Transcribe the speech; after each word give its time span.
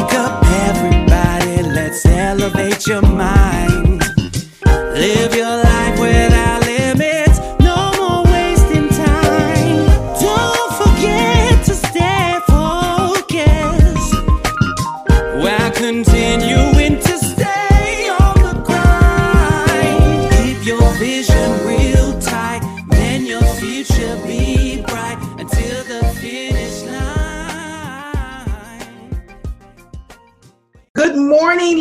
Wake 0.00 0.14
up, 0.14 0.42
everybody, 0.66 1.62
let's 1.62 2.06
elevate 2.06 2.86
your 2.86 3.02
mind. 3.02 3.69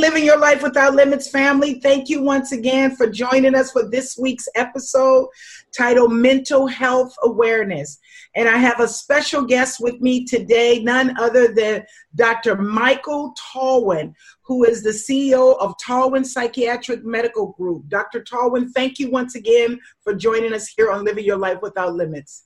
Living 0.10 0.26
Your 0.26 0.40
Life 0.40 0.64
Without 0.64 0.96
Limits 0.96 1.30
family. 1.30 1.80
Thank 1.82 2.10
you 2.10 2.24
once 2.24 2.52
again 2.52 2.96
for 2.96 3.08
joining 3.08 3.54
us 3.54 3.72
for 3.72 3.88
this 3.88 4.18
week's 4.18 4.48
episode 4.56 5.28
titled 5.72 6.14
Mental 6.14 6.66
Health 6.66 7.14
Awareness. 7.22 8.00
And 8.34 8.50
I 8.50 8.58
have 8.58 8.80
a 8.80 8.88
special 8.88 9.44
guest 9.44 9.80
with 9.80 10.02
me 10.02 10.26
today, 10.26 10.82
none 10.82 11.16
other 11.20 11.54
than 11.54 11.86
Dr. 12.16 12.56
Michael 12.56 13.36
Tallwin, 13.54 14.16
who 14.42 14.64
is 14.64 14.82
the 14.82 14.90
CEO 14.90 15.56
of 15.60 15.76
Tallwin 15.78 16.26
Psychiatric 16.26 17.06
Medical 17.06 17.52
Group. 17.52 17.88
Dr. 17.88 18.24
Tallwin, 18.24 18.72
thank 18.72 18.98
you 18.98 19.12
once 19.12 19.36
again 19.36 19.80
for 20.02 20.16
joining 20.16 20.54
us 20.54 20.70
here 20.76 20.90
on 20.90 21.06
Living 21.06 21.24
Your 21.24 21.38
Life 21.38 21.62
Without 21.62 21.94
Limits. 21.94 22.46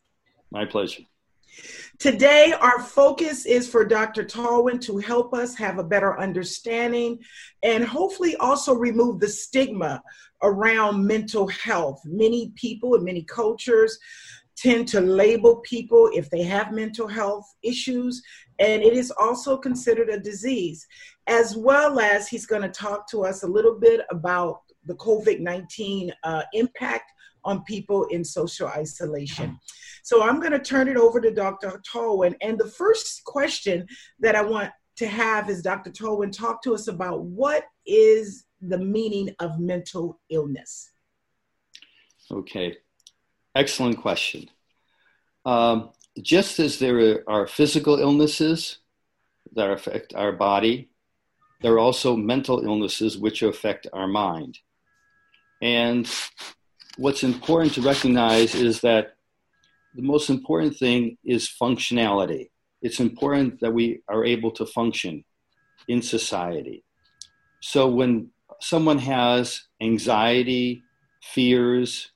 My 0.51 0.65
pleasure. 0.65 1.03
Today, 2.03 2.53
our 2.59 2.81
focus 2.81 3.45
is 3.45 3.69
for 3.69 3.85
Dr. 3.85 4.25
Tallwin 4.25 4.81
to 4.81 4.97
help 4.97 5.33
us 5.33 5.55
have 5.55 5.79
a 5.79 5.85
better 5.85 6.19
understanding 6.19 7.17
and 7.63 7.81
hopefully 7.81 8.35
also 8.41 8.75
remove 8.75 9.21
the 9.21 9.29
stigma 9.29 10.03
around 10.41 11.07
mental 11.07 11.47
health. 11.47 12.01
Many 12.03 12.51
people 12.57 12.95
in 12.95 13.05
many 13.05 13.23
cultures 13.23 13.97
tend 14.57 14.89
to 14.89 14.99
label 14.99 15.61
people 15.61 16.09
if 16.13 16.29
they 16.29 16.43
have 16.43 16.73
mental 16.73 17.07
health 17.07 17.45
issues, 17.63 18.21
and 18.59 18.83
it 18.83 18.97
is 18.97 19.09
also 19.11 19.55
considered 19.55 20.09
a 20.09 20.19
disease. 20.19 20.85
As 21.27 21.55
well 21.55 22.01
as 22.01 22.27
he's 22.27 22.45
going 22.45 22.63
to 22.63 22.67
talk 22.67 23.09
to 23.11 23.23
us 23.23 23.43
a 23.43 23.47
little 23.47 23.79
bit 23.79 24.01
about 24.11 24.63
the 24.85 24.95
COVID 24.95 25.39
19 25.39 26.11
uh, 26.25 26.41
impact 26.51 27.12
on 27.45 27.63
people 27.63 28.05
in 28.05 28.23
social 28.23 28.67
isolation. 28.67 29.59
So 30.03 30.23
I'm 30.23 30.39
going 30.39 30.51
to 30.51 30.59
turn 30.59 30.87
it 30.87 30.97
over 30.97 31.21
to 31.21 31.31
Dr. 31.31 31.81
Tolwyn. 31.89 32.35
And 32.41 32.57
the 32.57 32.67
first 32.67 33.23
question 33.23 33.87
that 34.19 34.35
I 34.35 34.41
want 34.41 34.71
to 34.97 35.07
have 35.07 35.49
is 35.49 35.61
Dr. 35.61 35.91
Tolwyn 35.91 36.31
talk 36.31 36.61
to 36.63 36.73
us 36.73 36.87
about 36.87 37.23
what 37.23 37.65
is 37.85 38.45
the 38.61 38.77
meaning 38.77 39.29
of 39.39 39.59
mental 39.59 40.19
illness? 40.29 40.91
Okay, 42.31 42.77
excellent 43.55 43.97
question. 43.97 44.49
Um, 45.45 45.91
just 46.21 46.59
as 46.59 46.79
there 46.79 47.23
are 47.27 47.47
physical 47.47 47.99
illnesses 47.99 48.79
that 49.55 49.71
affect 49.71 50.13
our 50.15 50.31
body, 50.31 50.89
there 51.61 51.73
are 51.73 51.79
also 51.79 52.15
mental 52.15 52.63
illnesses 52.63 53.17
which 53.17 53.41
affect 53.41 53.87
our 53.93 54.07
mind. 54.07 54.59
And 55.61 56.09
what's 56.97 57.23
important 57.23 57.73
to 57.73 57.81
recognize 57.81 58.55
is 58.55 58.81
that 58.81 59.15
the 59.95 60.01
most 60.01 60.29
important 60.29 60.77
thing 60.77 61.17
is 61.23 61.49
functionality. 61.61 62.49
It's 62.81 62.99
important 62.99 63.59
that 63.61 63.73
we 63.73 64.01
are 64.07 64.25
able 64.25 64.51
to 64.51 64.65
function 64.65 65.23
in 65.87 66.01
society. 66.01 66.83
So 67.61 67.87
when 67.87 68.29
someone 68.61 68.99
has 68.99 69.63
anxiety, 69.81 70.83
fears, 71.21 72.11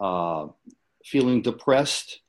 uh, 0.00 0.48
feeling 1.04 1.42
depressed, 1.42 2.20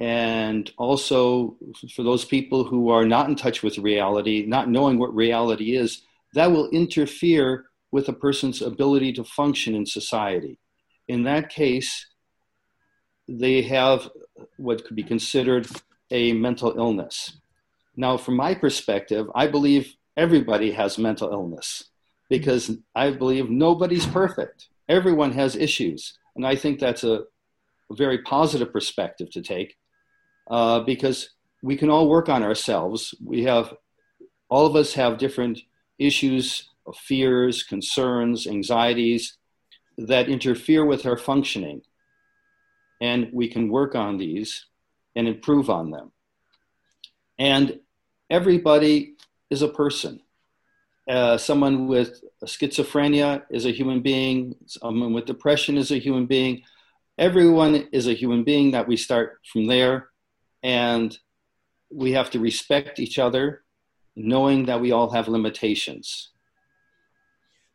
and 0.00 0.70
also 0.78 1.56
for 1.94 2.02
those 2.02 2.24
people 2.24 2.64
who 2.64 2.90
are 2.90 3.04
not 3.04 3.28
in 3.28 3.36
touch 3.36 3.62
with 3.62 3.78
reality, 3.78 4.44
not 4.46 4.68
knowing 4.68 4.98
what 4.98 5.14
reality 5.14 5.76
is, 5.76 6.02
that 6.34 6.50
will 6.50 6.68
interfere 6.70 7.66
with 7.92 8.08
a 8.08 8.12
person's 8.12 8.62
ability 8.62 9.12
to 9.12 9.22
function 9.22 9.74
in 9.74 9.86
society. 9.86 10.58
In 11.12 11.24
that 11.24 11.50
case, 11.50 12.06
they 13.28 13.60
have 13.76 14.08
what 14.56 14.82
could 14.82 14.96
be 14.96 15.02
considered 15.02 15.66
a 16.10 16.32
mental 16.32 16.72
illness. 16.74 17.36
Now, 17.94 18.16
from 18.16 18.36
my 18.36 18.54
perspective, 18.54 19.26
I 19.34 19.46
believe 19.46 19.94
everybody 20.16 20.70
has 20.72 20.96
mental 20.96 21.30
illness 21.30 21.84
because 22.30 22.78
I 22.94 23.10
believe 23.10 23.50
nobody's 23.50 24.06
perfect. 24.06 24.68
Everyone 24.88 25.32
has 25.32 25.54
issues. 25.54 26.18
And 26.34 26.46
I 26.46 26.56
think 26.56 26.80
that's 26.80 27.04
a, 27.04 27.24
very 27.90 28.22
positive 28.22 28.72
perspective 28.72 29.28
to 29.32 29.42
take 29.42 29.76
uh, 30.50 30.80
because 30.80 31.28
we 31.62 31.76
can 31.76 31.90
all 31.90 32.08
work 32.08 32.30
on 32.30 32.42
ourselves. 32.42 33.14
We 33.22 33.42
have, 33.42 33.74
all 34.48 34.64
of 34.64 34.76
us 34.76 34.94
have 34.94 35.18
different 35.18 35.60
issues 35.98 36.70
fears, 36.94 37.62
concerns, 37.62 38.46
anxieties 38.46 39.36
that 40.06 40.28
interfere 40.28 40.84
with 40.84 41.06
our 41.06 41.16
functioning. 41.16 41.82
And 43.00 43.28
we 43.32 43.48
can 43.48 43.68
work 43.68 43.94
on 43.94 44.16
these 44.16 44.66
and 45.16 45.26
improve 45.26 45.68
on 45.70 45.90
them. 45.90 46.12
And 47.38 47.80
everybody 48.30 49.14
is 49.50 49.62
a 49.62 49.68
person. 49.68 50.20
Uh, 51.08 51.36
someone 51.36 51.88
with 51.88 52.22
schizophrenia 52.44 53.42
is 53.50 53.66
a 53.66 53.72
human 53.72 54.00
being, 54.00 54.54
someone 54.66 55.12
with 55.12 55.26
depression 55.26 55.76
is 55.76 55.90
a 55.90 55.98
human 55.98 56.26
being. 56.26 56.62
Everyone 57.18 57.88
is 57.92 58.06
a 58.06 58.14
human 58.14 58.44
being 58.44 58.70
that 58.70 58.86
we 58.86 58.96
start 58.96 59.40
from 59.52 59.66
there. 59.66 60.08
And 60.62 61.16
we 61.90 62.12
have 62.12 62.30
to 62.30 62.40
respect 62.40 62.98
each 62.98 63.18
other, 63.18 63.64
knowing 64.16 64.66
that 64.66 64.80
we 64.80 64.92
all 64.92 65.10
have 65.10 65.28
limitations. 65.28 66.31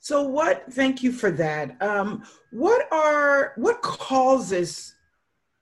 So, 0.08 0.22
what? 0.22 0.64
Thank 0.72 1.04
you 1.04 1.12
for 1.12 1.32
that. 1.32 1.76
Um, 1.82 2.24
what 2.52 2.88
are 2.94 3.52
what 3.58 3.82
causes 3.82 4.96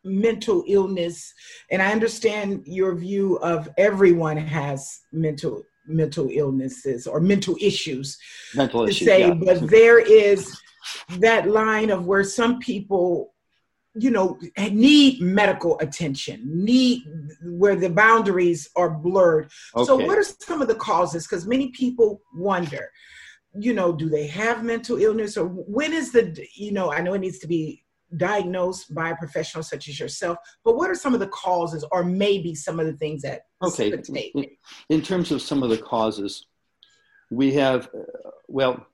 mental 0.03 0.63
illness? 0.67 1.33
And 1.71 1.81
I 1.81 1.91
understand 1.91 2.61
your 2.67 2.93
view 2.93 3.37
of 3.37 3.67
everyone 3.79 4.37
has 4.37 4.99
mental 5.11 5.63
mental 5.87 6.29
illnesses 6.31 7.07
or 7.07 7.19
mental 7.21 7.57
issues. 7.59 8.19
Mental 8.53 8.83
to 8.83 8.91
issues. 8.91 9.07
say, 9.07 9.21
yeah. 9.21 9.33
but 9.33 9.67
there 9.67 9.97
is 9.97 10.55
that 11.17 11.49
line 11.49 11.89
of 11.89 12.05
where 12.05 12.23
some 12.23 12.59
people 12.59 13.33
you 13.95 14.11
know 14.11 14.37
need 14.71 15.21
medical 15.21 15.79
attention 15.79 16.43
need 16.45 17.01
where 17.41 17.77
the 17.77 17.89
boundaries 17.89 18.69
are 18.75 18.89
blurred 18.89 19.49
okay. 19.73 19.85
so 19.85 19.95
what 19.95 20.17
are 20.17 20.23
some 20.23 20.61
of 20.61 20.67
the 20.67 20.75
causes 20.75 21.25
because 21.25 21.47
many 21.47 21.69
people 21.69 22.21
wonder 22.33 22.91
you 23.57 23.73
know 23.73 23.93
do 23.93 24.09
they 24.09 24.27
have 24.27 24.63
mental 24.63 24.97
illness 24.97 25.37
or 25.37 25.47
when 25.47 25.93
is 25.93 26.11
the 26.11 26.45
you 26.55 26.71
know 26.71 26.91
i 26.91 27.01
know 27.01 27.13
it 27.13 27.19
needs 27.19 27.39
to 27.39 27.47
be 27.47 27.83
diagnosed 28.17 28.93
by 28.93 29.09
a 29.09 29.15
professional 29.15 29.63
such 29.63 29.87
as 29.87 29.99
yourself 29.99 30.37
but 30.63 30.75
what 30.75 30.89
are 30.89 30.95
some 30.95 31.13
of 31.13 31.19
the 31.19 31.27
causes 31.27 31.85
or 31.91 32.03
maybe 32.03 32.53
some 32.53 32.79
of 32.79 32.85
the 32.85 32.93
things 32.93 33.21
that 33.21 33.43
Okay. 33.63 33.91
In 34.89 35.01
terms 35.01 35.31
of 35.31 35.41
some 35.41 35.63
of 35.63 35.69
the 35.69 35.77
causes, 35.77 36.45
we 37.31 37.53
have, 37.53 37.87
uh, 37.87 38.29
well, 38.47 38.85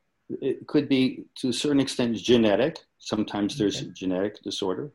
it 0.41 0.65
could 0.67 0.87
be 0.87 1.25
to 1.35 1.49
a 1.49 1.53
certain 1.53 1.79
extent 1.81 2.15
genetic. 2.15 2.77
Sometimes 2.99 3.57
there's 3.57 3.81
Okay. 3.81 3.91
genetic 3.93 4.41
disorder. 4.43 4.93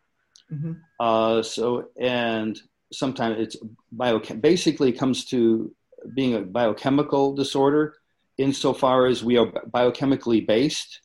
Mhm. 0.50 0.80
Uh, 0.98 1.42
so, 1.42 1.90
and 1.98 2.58
sometimes 2.92 3.38
it's 3.38 3.56
bio, 3.92 4.18
basically 4.18 4.92
comes 4.92 5.24
to 5.26 5.74
being 6.14 6.34
a 6.34 6.40
biochemical 6.40 7.34
disorder 7.34 7.94
insofar 8.38 9.06
as 9.06 9.24
we 9.24 9.36
are 9.36 9.46
biochemically 9.70 10.46
based. 10.46 11.00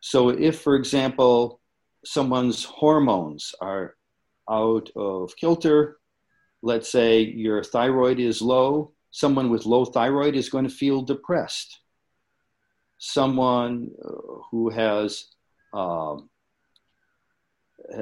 So, 0.00 0.28
if, 0.28 0.60
for 0.60 0.76
example, 0.76 1.60
someone's 2.04 2.64
hormones 2.64 3.54
are 3.60 3.96
out 4.48 4.88
of 4.96 5.34
kilter, 5.36 5.98
let's 6.62 6.90
say 6.90 7.20
your 7.20 7.62
thyroid 7.62 8.20
is 8.20 8.40
low, 8.40 8.92
someone 9.10 9.50
with 9.50 9.66
low 9.66 9.84
thyroid 9.84 10.36
is 10.36 10.48
going 10.48 10.64
to 10.64 10.70
feel 10.70 11.02
depressed. 11.02 11.80
Someone 12.98 13.90
uh, 14.04 14.42
who 14.50 14.70
has 14.70 15.26
um, 15.72 16.28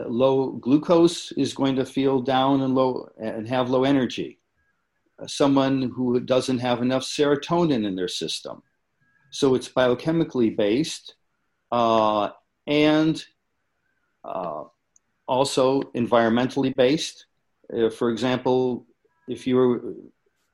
low 0.07 0.53
glucose 0.53 1.33
is 1.33 1.55
going 1.55 1.77
to 1.77 1.85
feel 1.85 2.21
down 2.21 2.63
and 2.63 2.75
low 2.75 3.09
and 3.19 3.47
have 3.49 3.71
low 3.71 3.85
energy. 3.85 4.39
Someone 5.27 5.91
who 5.95 6.21
doesn't 6.21 6.59
have 6.59 6.83
enough 6.83 7.03
serotonin 7.03 7.87
in 7.87 7.97
their 7.97 8.09
system. 8.09 8.63
So 9.31 9.55
it's 9.55 9.69
biochemically 9.69 10.57
based 10.57 11.15
uh, 11.73 12.31
and 12.67 13.25
uh, 14.25 14.65
also 15.27 15.83
environmentally 15.95 16.75
based. 16.75 17.27
Uh, 17.75 17.91
for 17.91 18.11
example, 18.11 18.87
if 19.29 19.47
you 19.47 20.13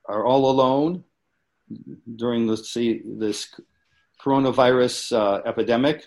are 0.08 0.24
all 0.24 0.50
alone, 0.50 1.04
during 2.16 2.46
the 2.46 2.56
see 2.56 3.02
this 3.04 3.54
coronavirus 4.22 5.16
uh, 5.16 5.42
epidemic 5.46 6.06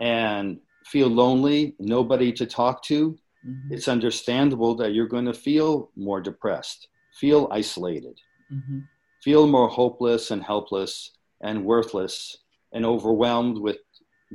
and 0.00 0.58
feel 0.84 1.08
lonely, 1.08 1.74
nobody 1.78 2.32
to 2.32 2.46
talk 2.46 2.82
to, 2.84 3.18
mm-hmm. 3.46 3.72
it's 3.72 3.88
understandable 3.88 4.74
that 4.76 4.92
you're 4.92 5.08
going 5.08 5.24
to 5.24 5.34
feel 5.34 5.90
more 5.96 6.20
depressed, 6.20 6.88
feel 7.14 7.48
isolated, 7.50 8.18
mm-hmm. 8.52 8.80
feel 9.22 9.46
more 9.46 9.68
hopeless 9.68 10.30
and 10.30 10.42
helpless 10.42 11.12
and 11.42 11.64
worthless 11.64 12.38
and 12.72 12.84
overwhelmed 12.84 13.58
with 13.58 13.78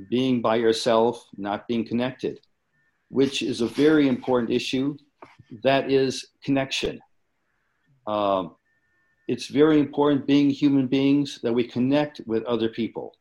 being 0.10 0.42
by 0.42 0.56
yourself, 0.56 1.26
not 1.38 1.68
being 1.68 1.86
connected, 1.86 2.40
which 3.10 3.42
is 3.42 3.62
a 3.62 3.68
very 3.68 4.08
important 4.08 4.52
issue. 4.52 4.96
That 5.64 5.92
is 5.92 6.26
connection. 6.44 7.00
Um, 8.08 8.56
it's 9.28 9.48
very 9.48 9.80
important 9.80 10.26
being 10.26 10.50
human 10.50 10.88
beings 10.88 11.40
that 11.44 11.54
we 11.54 11.64
connect 11.64 12.22
with 12.26 12.44
other 12.46 12.70
people, 12.70 13.14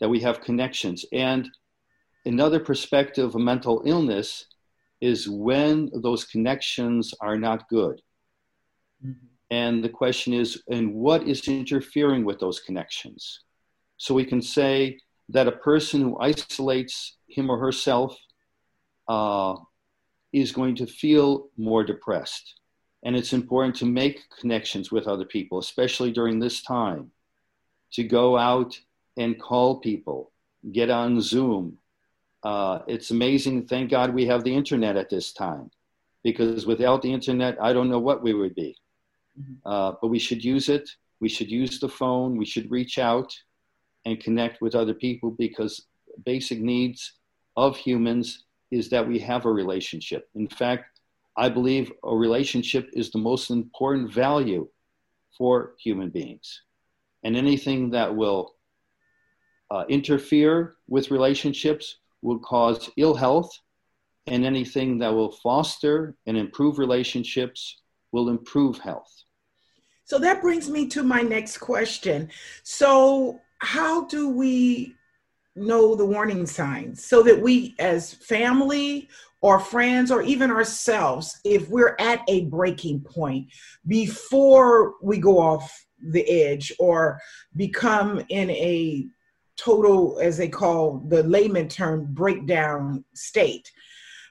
that 0.00 0.08
we 0.08 0.20
have 0.20 0.40
connections. 0.40 1.04
And 1.12 1.48
another 2.24 2.58
perspective 2.58 3.34
of 3.34 3.40
mental 3.40 3.82
illness 3.84 4.46
is 5.00 5.28
when 5.28 5.90
those 5.94 6.24
connections 6.24 7.12
are 7.20 7.36
not 7.36 7.68
good. 7.68 8.00
Mm-hmm. 9.04 9.26
And 9.50 9.84
the 9.84 9.88
question 9.88 10.32
is, 10.32 10.62
and 10.70 10.94
what 10.94 11.28
is 11.28 11.46
interfering 11.46 12.24
with 12.24 12.40
those 12.40 12.60
connections? 12.60 13.40
So 13.98 14.14
we 14.14 14.24
can 14.24 14.40
say 14.40 14.98
that 15.28 15.48
a 15.48 15.52
person 15.52 16.00
who 16.00 16.18
isolates 16.18 17.16
him 17.28 17.50
or 17.50 17.58
herself 17.58 18.18
uh, 19.08 19.54
is 20.32 20.52
going 20.52 20.76
to 20.76 20.86
feel 20.86 21.48
more 21.56 21.84
depressed. 21.84 22.60
And 23.04 23.16
it's 23.16 23.32
important 23.32 23.76
to 23.76 23.86
make 23.86 24.20
connections 24.40 24.90
with 24.90 25.06
other 25.06 25.24
people, 25.24 25.58
especially 25.58 26.12
during 26.12 26.38
this 26.38 26.62
time, 26.62 27.10
to 27.92 28.04
go 28.04 28.38
out 28.38 28.78
and 29.16 29.40
call 29.40 29.80
people, 29.80 30.32
get 30.72 30.88
on 30.88 31.20
Zoom, 31.20 31.78
uh, 32.42 32.80
it's 32.86 33.10
amazing. 33.10 33.66
Thank 33.66 33.90
God 33.90 34.14
we 34.14 34.26
have 34.26 34.42
the 34.44 34.54
internet 34.54 34.96
at 34.96 35.10
this 35.10 35.32
time, 35.32 35.70
because 36.24 36.66
without 36.66 37.02
the 37.02 37.12
internet, 37.12 37.56
I 37.60 37.72
don't 37.72 37.90
know 37.90 38.00
what 38.00 38.22
we 38.22 38.34
would 38.34 38.54
be. 38.54 38.76
Mm-hmm. 39.40 39.54
Uh, 39.64 39.92
but 40.00 40.08
we 40.08 40.18
should 40.18 40.44
use 40.44 40.68
it. 40.68 40.88
We 41.20 41.28
should 41.28 41.50
use 41.50 41.78
the 41.78 41.88
phone. 41.88 42.36
We 42.36 42.44
should 42.44 42.70
reach 42.70 42.98
out 42.98 43.32
and 44.04 44.20
connect 44.20 44.60
with 44.60 44.74
other 44.74 44.94
people 44.94 45.30
because 45.30 45.86
basic 46.24 46.60
needs 46.60 47.12
of 47.56 47.76
humans 47.76 48.44
is 48.70 48.88
that 48.90 49.06
we 49.06 49.18
have 49.18 49.44
a 49.44 49.52
relationship. 49.52 50.28
In 50.34 50.48
fact, 50.48 51.00
I 51.36 51.48
believe 51.48 51.92
a 52.04 52.14
relationship 52.14 52.90
is 52.92 53.10
the 53.10 53.18
most 53.18 53.50
important 53.50 54.12
value 54.12 54.68
for 55.36 55.74
human 55.78 56.10
beings. 56.10 56.62
And 57.24 57.36
anything 57.36 57.90
that 57.90 58.14
will 58.14 58.54
uh, 59.70 59.84
interfere 59.88 60.76
with 60.88 61.10
relationships 61.10 61.98
will 62.20 62.38
cause 62.38 62.90
ill 62.96 63.14
health, 63.14 63.50
and 64.26 64.44
anything 64.44 64.98
that 64.98 65.12
will 65.12 65.32
foster 65.32 66.14
and 66.26 66.36
improve 66.36 66.78
relationships 66.78 67.81
will 68.12 68.28
improve 68.28 68.78
health. 68.78 69.24
So 70.04 70.18
that 70.18 70.42
brings 70.42 70.68
me 70.68 70.86
to 70.88 71.02
my 71.02 71.22
next 71.22 71.58
question. 71.58 72.30
So, 72.62 73.40
how 73.58 74.06
do 74.06 74.28
we 74.28 74.94
know 75.54 75.94
the 75.94 76.04
warning 76.04 76.46
signs 76.46 77.04
so 77.04 77.22
that 77.22 77.40
we, 77.40 77.74
as 77.78 78.12
family 78.12 79.08
or 79.40 79.60
friends 79.60 80.10
or 80.10 80.22
even 80.22 80.50
ourselves, 80.50 81.40
if 81.44 81.68
we're 81.68 81.96
at 81.98 82.20
a 82.28 82.44
breaking 82.46 83.00
point 83.00 83.46
before 83.86 84.94
we 85.02 85.18
go 85.18 85.38
off 85.38 85.86
the 86.10 86.28
edge 86.28 86.72
or 86.78 87.20
become 87.56 88.20
in 88.28 88.50
a 88.50 89.06
total, 89.56 90.18
as 90.20 90.36
they 90.36 90.48
call 90.48 90.98
the 91.08 91.22
layman 91.22 91.68
term, 91.68 92.06
breakdown 92.12 93.04
state. 93.14 93.70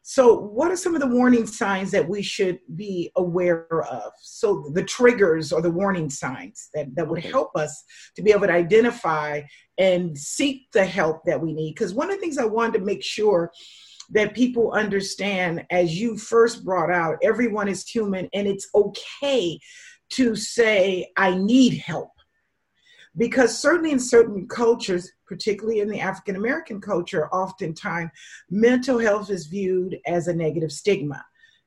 So, 0.03 0.33
what 0.33 0.71
are 0.71 0.77
some 0.77 0.95
of 0.95 1.01
the 1.01 1.07
warning 1.07 1.45
signs 1.45 1.91
that 1.91 2.07
we 2.07 2.23
should 2.23 2.59
be 2.75 3.11
aware 3.15 3.83
of? 3.83 4.11
So, 4.19 4.71
the 4.73 4.83
triggers 4.83 5.51
or 5.51 5.61
the 5.61 5.69
warning 5.69 6.09
signs 6.09 6.69
that, 6.73 6.87
that 6.95 7.07
would 7.07 7.23
help 7.23 7.55
us 7.55 7.83
to 8.15 8.23
be 8.23 8.31
able 8.31 8.47
to 8.47 8.53
identify 8.53 9.41
and 9.77 10.17
seek 10.17 10.71
the 10.73 10.85
help 10.85 11.21
that 11.25 11.39
we 11.39 11.53
need. 11.53 11.75
Because 11.75 11.93
one 11.93 12.09
of 12.09 12.15
the 12.15 12.21
things 12.21 12.39
I 12.39 12.45
wanted 12.45 12.79
to 12.79 12.85
make 12.85 13.03
sure 13.03 13.51
that 14.09 14.33
people 14.33 14.71
understand, 14.71 15.65
as 15.69 15.99
you 15.99 16.17
first 16.17 16.65
brought 16.65 16.91
out, 16.91 17.17
everyone 17.23 17.67
is 17.67 17.87
human 17.87 18.27
and 18.33 18.47
it's 18.47 18.67
okay 18.73 19.59
to 20.13 20.35
say, 20.35 21.11
I 21.15 21.35
need 21.35 21.77
help 21.77 22.11
because 23.17 23.57
certainly 23.57 23.91
in 23.91 23.99
certain 23.99 24.47
cultures 24.47 25.11
particularly 25.27 25.79
in 25.79 25.89
the 25.89 25.99
african 25.99 26.35
american 26.35 26.79
culture 26.79 27.29
oftentimes 27.29 28.09
mental 28.49 28.97
health 28.99 29.29
is 29.29 29.47
viewed 29.47 29.99
as 30.07 30.27
a 30.27 30.33
negative 30.33 30.71
stigma. 30.71 31.23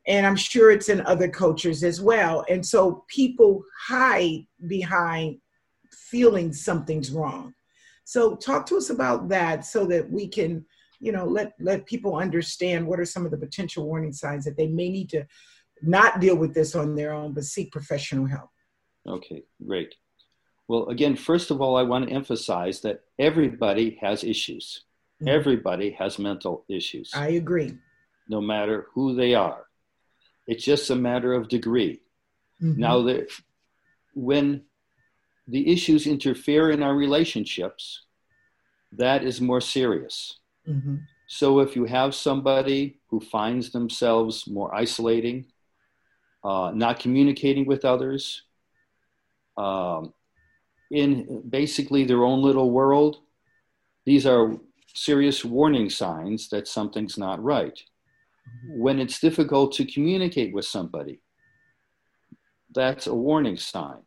And 0.06 0.26
i'm 0.26 0.36
sure 0.36 0.70
it's 0.70 0.88
in 0.88 1.00
other 1.06 1.28
cultures 1.28 1.82
as 1.82 2.00
well. 2.00 2.44
And 2.48 2.64
so 2.64 3.04
people 3.08 3.64
hide 3.86 4.46
behind 4.66 5.38
feeling 5.90 6.52
something's 6.52 7.10
wrong. 7.10 7.54
So 8.04 8.36
talk 8.36 8.66
to 8.66 8.76
us 8.76 8.90
about 8.90 9.28
that 9.30 9.64
so 9.64 9.86
that 9.86 10.10
we 10.10 10.28
can 10.28 10.64
you 11.00 11.12
know 11.12 11.26
let 11.26 11.52
let 11.58 11.86
people 11.86 12.16
understand 12.16 12.86
what 12.86 13.00
are 13.00 13.04
some 13.04 13.24
of 13.24 13.30
the 13.30 13.38
potential 13.38 13.86
warning 13.86 14.12
signs 14.12 14.44
that 14.44 14.56
they 14.56 14.68
may 14.68 14.88
need 14.90 15.10
to 15.10 15.26
not 15.82 16.20
deal 16.20 16.36
with 16.36 16.54
this 16.54 16.74
on 16.74 16.94
their 16.94 17.12
own 17.12 17.32
but 17.34 17.44
seek 17.44 17.72
professional 17.72 18.26
help. 18.26 18.50
Okay 19.06 19.42
great 19.66 19.94
well, 20.68 20.88
again, 20.88 21.16
first 21.16 21.50
of 21.50 21.60
all, 21.60 21.76
I 21.76 21.82
want 21.82 22.08
to 22.08 22.14
emphasize 22.14 22.80
that 22.80 23.00
everybody 23.18 23.98
has 24.00 24.24
issues. 24.24 24.84
Mm-hmm. 25.20 25.28
Everybody 25.28 25.90
has 25.92 26.18
mental 26.18 26.64
issues. 26.68 27.10
I 27.14 27.28
agree. 27.28 27.76
No 28.28 28.40
matter 28.40 28.86
who 28.94 29.14
they 29.14 29.34
are. 29.34 29.66
It's 30.46 30.64
just 30.64 30.90
a 30.90 30.96
matter 30.96 31.34
of 31.34 31.48
degree. 31.48 32.00
Mm-hmm. 32.62 32.80
Now, 32.80 33.02
the, 33.02 33.28
when 34.14 34.62
the 35.46 35.70
issues 35.70 36.06
interfere 36.06 36.70
in 36.70 36.82
our 36.82 36.94
relationships, 36.94 38.04
that 38.92 39.22
is 39.22 39.40
more 39.40 39.60
serious. 39.60 40.38
Mm-hmm. 40.66 40.96
So, 41.26 41.60
if 41.60 41.76
you 41.76 41.84
have 41.84 42.14
somebody 42.14 43.00
who 43.08 43.20
finds 43.20 43.70
themselves 43.70 44.46
more 44.46 44.74
isolating, 44.74 45.46
uh, 46.42 46.72
not 46.74 47.00
communicating 47.00 47.66
with 47.66 47.84
others, 47.84 48.42
um, 49.56 50.12
in 50.94 51.42
basically 51.48 52.04
their 52.04 52.22
own 52.22 52.40
little 52.40 52.70
world, 52.70 53.18
these 54.06 54.26
are 54.26 54.56
serious 54.94 55.44
warning 55.44 55.90
signs 55.90 56.48
that 56.50 56.68
something's 56.68 57.18
not 57.18 57.42
right. 57.42 57.78
When 58.68 59.00
it's 59.00 59.18
difficult 59.18 59.72
to 59.72 59.84
communicate 59.84 60.54
with 60.54 60.66
somebody, 60.66 61.20
that's 62.72 63.08
a 63.08 63.14
warning 63.14 63.56
sign. 63.56 64.02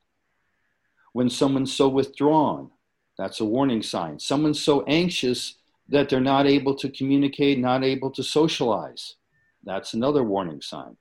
When 1.12 1.30
someone's 1.30 1.74
so 1.74 1.90
withdrawn, 1.90 2.72
that's 3.18 3.42
a 3.42 3.46
warning 3.46 3.84
sign. 3.84 4.20
Someone's 4.20 4.64
so 4.64 4.86
anxious 4.86 5.56
that 5.90 6.08
they're 6.08 6.22
not 6.22 6.46
able 6.46 6.76
to 6.76 6.90
communicate, 6.90 7.60
not 7.60 7.84
able 7.84 8.12
to 8.12 8.24
socialize, 8.24 9.16
that's 9.64 9.94
another 9.94 10.24
warning 10.24 10.62
sign. 10.62 10.96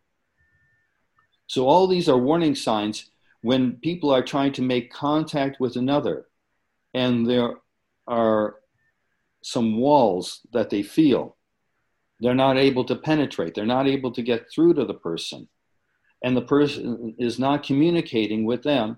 So, 1.46 1.68
all 1.68 1.86
these 1.86 2.08
are 2.08 2.18
warning 2.18 2.56
signs 2.56 3.10
when 3.46 3.76
people 3.76 4.10
are 4.10 4.24
trying 4.24 4.52
to 4.52 4.60
make 4.60 4.92
contact 4.92 5.60
with 5.60 5.76
another 5.76 6.26
and 6.94 7.24
there 7.30 7.54
are 8.08 8.56
some 9.44 9.78
walls 9.78 10.40
that 10.52 10.68
they 10.68 10.82
feel 10.82 11.36
they're 12.18 12.42
not 12.46 12.56
able 12.56 12.84
to 12.84 12.96
penetrate 12.96 13.54
they're 13.54 13.74
not 13.78 13.86
able 13.86 14.10
to 14.10 14.20
get 14.20 14.50
through 14.52 14.74
to 14.74 14.84
the 14.84 15.00
person 15.08 15.48
and 16.24 16.36
the 16.36 16.48
person 16.56 17.14
is 17.20 17.38
not 17.38 17.62
communicating 17.62 18.44
with 18.44 18.64
them 18.64 18.96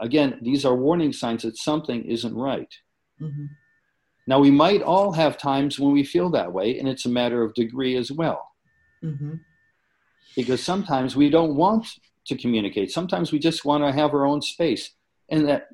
again 0.00 0.38
these 0.42 0.64
are 0.64 0.76
warning 0.76 1.12
signs 1.12 1.42
that 1.42 1.56
something 1.56 2.04
isn't 2.04 2.36
right 2.36 2.72
mm-hmm. 3.20 3.46
now 4.28 4.38
we 4.38 4.52
might 4.64 4.80
all 4.80 5.10
have 5.10 5.36
times 5.36 5.80
when 5.80 5.92
we 5.92 6.04
feel 6.04 6.30
that 6.30 6.52
way 6.52 6.78
and 6.78 6.88
it's 6.88 7.06
a 7.06 7.16
matter 7.20 7.42
of 7.42 7.52
degree 7.54 7.96
as 7.96 8.12
well 8.12 8.48
mm-hmm. 9.02 9.34
because 10.36 10.62
sometimes 10.62 11.16
we 11.16 11.28
don't 11.28 11.56
want 11.56 11.84
to 12.28 12.36
communicate. 12.36 12.90
Sometimes 12.90 13.32
we 13.32 13.38
just 13.38 13.64
want 13.64 13.84
to 13.84 13.92
have 13.92 14.14
our 14.14 14.26
own 14.26 14.40
space. 14.40 14.92
And 15.30 15.48
at 15.50 15.68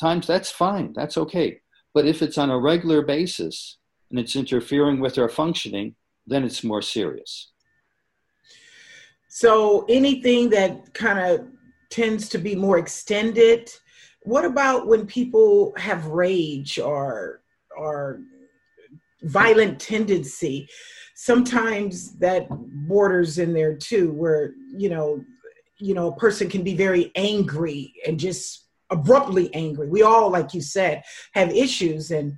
times 0.00 0.26
that's 0.26 0.50
fine, 0.50 0.92
that's 0.94 1.16
okay. 1.18 1.60
But 1.92 2.06
if 2.06 2.22
it's 2.22 2.38
on 2.38 2.50
a 2.50 2.58
regular 2.58 3.02
basis 3.02 3.78
and 4.10 4.18
it's 4.18 4.36
interfering 4.36 5.00
with 5.00 5.18
our 5.18 5.28
functioning, 5.28 5.94
then 6.26 6.44
it's 6.44 6.64
more 6.64 6.82
serious. 6.82 7.52
So 9.28 9.84
anything 9.88 10.50
that 10.50 10.94
kind 10.94 11.18
of 11.18 11.46
tends 11.90 12.28
to 12.30 12.38
be 12.38 12.54
more 12.54 12.78
extended, 12.78 13.70
what 14.22 14.44
about 14.44 14.86
when 14.86 15.06
people 15.06 15.74
have 15.76 16.06
rage 16.06 16.78
or 16.78 17.42
or 17.76 18.20
violent 19.22 19.80
tendency? 19.80 20.68
Sometimes 21.14 22.16
that 22.18 22.48
borders 22.88 23.38
in 23.38 23.52
there 23.52 23.76
too, 23.76 24.12
where 24.12 24.54
you 24.76 24.88
know 24.88 25.24
you 25.78 25.94
know 25.94 26.08
a 26.08 26.16
person 26.16 26.48
can 26.48 26.62
be 26.62 26.74
very 26.74 27.10
angry 27.14 27.94
and 28.06 28.18
just 28.18 28.64
abruptly 28.90 29.52
angry. 29.54 29.88
We 29.88 30.02
all, 30.02 30.30
like 30.30 30.54
you 30.54 30.60
said, 30.60 31.02
have 31.32 31.50
issues 31.50 32.10
and 32.10 32.34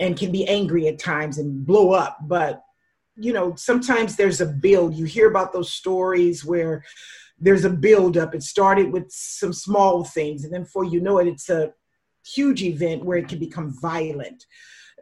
and 0.00 0.18
can 0.18 0.32
be 0.32 0.46
angry 0.48 0.88
at 0.88 0.98
times 0.98 1.38
and 1.38 1.64
blow 1.64 1.92
up. 1.92 2.18
But 2.22 2.62
you 3.16 3.32
know, 3.32 3.54
sometimes 3.56 4.16
there's 4.16 4.40
a 4.40 4.46
build. 4.46 4.94
You 4.94 5.04
hear 5.04 5.28
about 5.28 5.52
those 5.52 5.72
stories 5.72 6.44
where 6.44 6.84
there's 7.38 7.64
a 7.64 7.70
build 7.70 8.16
up. 8.16 8.34
It 8.34 8.42
started 8.42 8.92
with 8.92 9.06
some 9.10 9.52
small 9.52 10.04
things, 10.04 10.44
and 10.44 10.52
then 10.52 10.62
before 10.62 10.84
you 10.84 11.00
know 11.00 11.18
it, 11.18 11.28
it's 11.28 11.48
a 11.48 11.72
huge 12.26 12.62
event 12.62 13.04
where 13.04 13.18
it 13.18 13.28
can 13.28 13.38
become 13.38 13.76
violent 13.80 14.46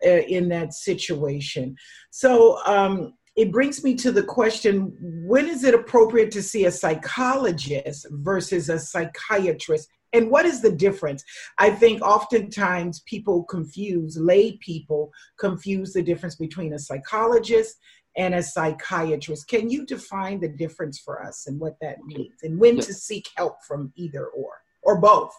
uh, 0.04 0.22
in 0.28 0.48
that 0.48 0.74
situation. 0.74 1.76
So 2.10 2.58
um, 2.66 3.14
it 3.36 3.50
brings 3.50 3.82
me 3.82 3.94
to 3.96 4.12
the 4.12 4.22
question 4.22 4.94
when 5.00 5.48
is 5.48 5.64
it 5.64 5.74
appropriate 5.74 6.30
to 6.32 6.42
see 6.42 6.66
a 6.66 6.70
psychologist 6.70 8.06
versus 8.10 8.68
a 8.68 8.78
psychiatrist? 8.78 9.88
And 10.12 10.30
what 10.30 10.44
is 10.44 10.60
the 10.60 10.72
difference? 10.72 11.24
I 11.56 11.70
think 11.70 12.02
oftentimes 12.02 13.00
people 13.06 13.44
confuse, 13.44 14.18
lay 14.18 14.58
people 14.58 15.10
confuse 15.38 15.94
the 15.94 16.02
difference 16.02 16.36
between 16.36 16.74
a 16.74 16.78
psychologist 16.78 17.78
and 18.18 18.34
a 18.34 18.42
psychiatrist. 18.42 19.48
Can 19.48 19.70
you 19.70 19.86
define 19.86 20.40
the 20.40 20.48
difference 20.48 20.98
for 20.98 21.24
us 21.24 21.46
and 21.46 21.58
what 21.58 21.76
that 21.80 22.04
means 22.04 22.34
and 22.42 22.58
when 22.58 22.76
to 22.76 22.92
seek 22.92 23.26
help 23.36 23.56
from 23.66 23.92
either 23.96 24.26
or 24.26 24.50
or 24.82 25.00
both? 25.00 25.32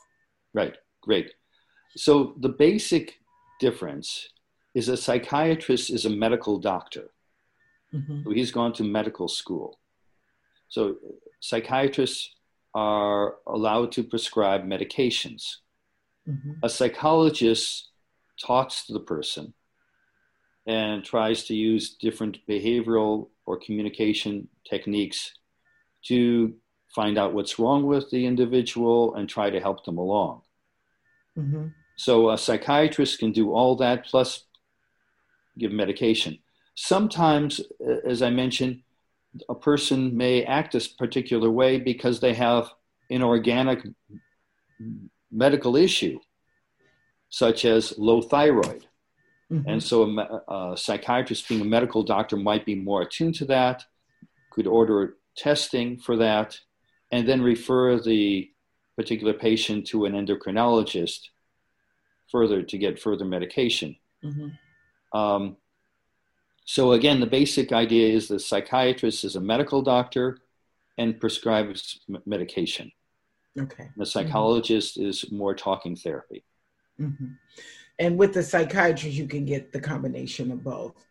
Right, 0.55 0.75
great. 1.01 1.33
So 1.95 2.33
the 2.39 2.49
basic 2.49 3.19
difference 3.59 4.29
is 4.73 4.89
a 4.89 4.97
psychiatrist 4.97 5.91
is 5.91 6.05
a 6.05 6.09
medical 6.09 6.57
doctor. 6.57 7.12
Mm-hmm. 7.93 8.23
So 8.23 8.31
he's 8.31 8.51
gone 8.51 8.73
to 8.73 8.83
medical 8.83 9.27
school. 9.27 9.79
So 10.67 10.95
psychiatrists 11.39 12.35
are 12.73 13.35
allowed 13.47 13.91
to 13.93 14.03
prescribe 14.03 14.65
medications. 14.65 15.57
Mm-hmm. 16.27 16.53
A 16.63 16.69
psychologist 16.69 17.89
talks 18.41 18.85
to 18.87 18.93
the 18.93 18.99
person 18.99 19.53
and 20.65 21.03
tries 21.03 21.43
to 21.45 21.53
use 21.53 21.95
different 21.95 22.39
behavioral 22.49 23.29
or 23.45 23.59
communication 23.59 24.47
techniques 24.67 25.33
to 26.05 26.53
find 26.95 27.17
out 27.17 27.33
what's 27.33 27.59
wrong 27.59 27.85
with 27.85 28.09
the 28.11 28.25
individual 28.25 29.15
and 29.15 29.27
try 29.27 29.49
to 29.49 29.59
help 29.59 29.83
them 29.85 29.97
along. 29.97 30.41
Mm-hmm. 31.37 31.67
So 31.95 32.31
a 32.31 32.37
psychiatrist 32.37 33.19
can 33.19 33.31
do 33.31 33.53
all 33.53 33.75
that 33.77 34.05
plus 34.05 34.45
give 35.57 35.71
medication. 35.71 36.39
Sometimes, 36.75 37.61
as 38.05 38.21
I 38.21 38.29
mentioned, 38.29 38.81
a 39.49 39.55
person 39.55 40.15
may 40.15 40.43
act 40.43 40.75
a 40.75 40.89
particular 40.97 41.49
way 41.49 41.79
because 41.79 42.19
they 42.19 42.33
have 42.33 42.69
an 43.09 43.23
organic 43.23 43.83
medical 45.31 45.75
issue, 45.75 46.19
such 47.29 47.65
as 47.65 47.97
low 47.97 48.21
thyroid. 48.21 48.85
Mm-hmm. 49.51 49.69
And 49.69 49.83
so 49.83 50.03
a, 50.03 50.71
a, 50.73 50.77
psychiatrist, 50.77 51.47
being 51.47 51.61
a 51.61 51.65
medical 51.65 52.03
doctor, 52.03 52.37
might 52.37 52.65
be 52.65 52.75
more 52.75 53.01
attuned 53.01 53.35
to 53.35 53.45
that, 53.45 53.85
could 54.51 54.67
order 54.67 55.15
testing 55.35 55.97
for 55.97 56.15
that, 56.17 56.59
and 57.11 57.27
then 57.27 57.41
refer 57.41 57.99
the 57.99 58.49
particular 58.95 59.33
patient 59.33 59.87
to 59.87 60.05
an 60.05 60.13
endocrinologist 60.13 61.29
further 62.31 62.63
to 62.63 62.77
get 62.77 62.99
further 62.99 63.25
medication. 63.25 63.95
Mm-hmm. 64.23 65.17
Um, 65.17 65.57
so 66.65 66.93
again, 66.93 67.19
the 67.19 67.27
basic 67.27 67.71
idea 67.71 68.13
is 68.13 68.27
the 68.27 68.39
psychiatrist 68.39 69.23
is 69.23 69.35
a 69.35 69.41
medical 69.41 69.81
doctor 69.81 70.37
and 70.97 71.19
prescribes 71.19 71.99
medication. 72.25 72.91
Okay. 73.59 73.89
The 73.97 74.05
psychologist 74.05 74.97
mm-hmm. 74.97 75.09
is 75.09 75.31
more 75.31 75.53
talking 75.53 75.95
therapy. 75.95 76.43
Mm-hmm. 76.99 77.33
And 77.99 78.17
with 78.17 78.33
the 78.33 78.43
psychiatrist, 78.43 79.15
you 79.15 79.27
can 79.27 79.45
get 79.45 79.71
the 79.71 79.79
combination 79.79 80.51
of 80.51 80.63
both. 80.63 81.05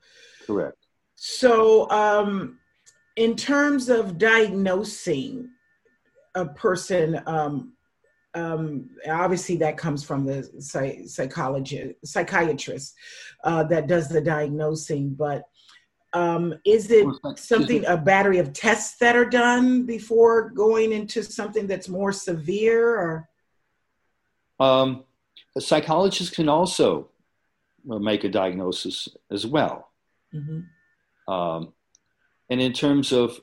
Correct. 0.46 0.76
So, 1.14 1.88
um, 1.90 2.58
in 3.16 3.36
terms 3.36 3.88
of 3.88 4.18
diagnosing 4.18 5.50
a 6.34 6.46
person, 6.46 7.20
um, 7.26 7.74
um, 8.34 8.88
obviously 9.08 9.56
that 9.56 9.76
comes 9.76 10.02
from 10.04 10.24
the 10.24 10.48
psych- 10.58 11.02
psychologist, 11.06 11.94
psychiatrist 12.04 12.94
uh, 13.44 13.64
that 13.64 13.86
does 13.86 14.08
the 14.08 14.20
diagnosing. 14.20 15.14
But 15.14 15.42
um, 16.12 16.54
is 16.64 16.90
it 16.90 17.06
something 17.36 17.84
a 17.86 17.96
battery 17.96 18.38
of 18.38 18.52
tests 18.52 18.98
that 18.98 19.16
are 19.16 19.24
done 19.24 19.84
before 19.84 20.50
going 20.50 20.92
into 20.92 21.22
something 21.22 21.66
that's 21.66 21.88
more 21.88 22.12
severe, 22.12 22.96
or? 22.98 23.28
Um, 24.60 25.04
a 25.56 25.60
psychologist 25.60 26.34
can 26.34 26.48
also 26.48 27.08
uh, 27.90 27.98
make 27.98 28.24
a 28.24 28.28
diagnosis 28.28 29.08
as 29.30 29.46
well. 29.46 29.90
Mm-hmm. 30.34 31.32
Um, 31.32 31.72
and 32.50 32.60
in 32.60 32.72
terms 32.72 33.12
of 33.12 33.40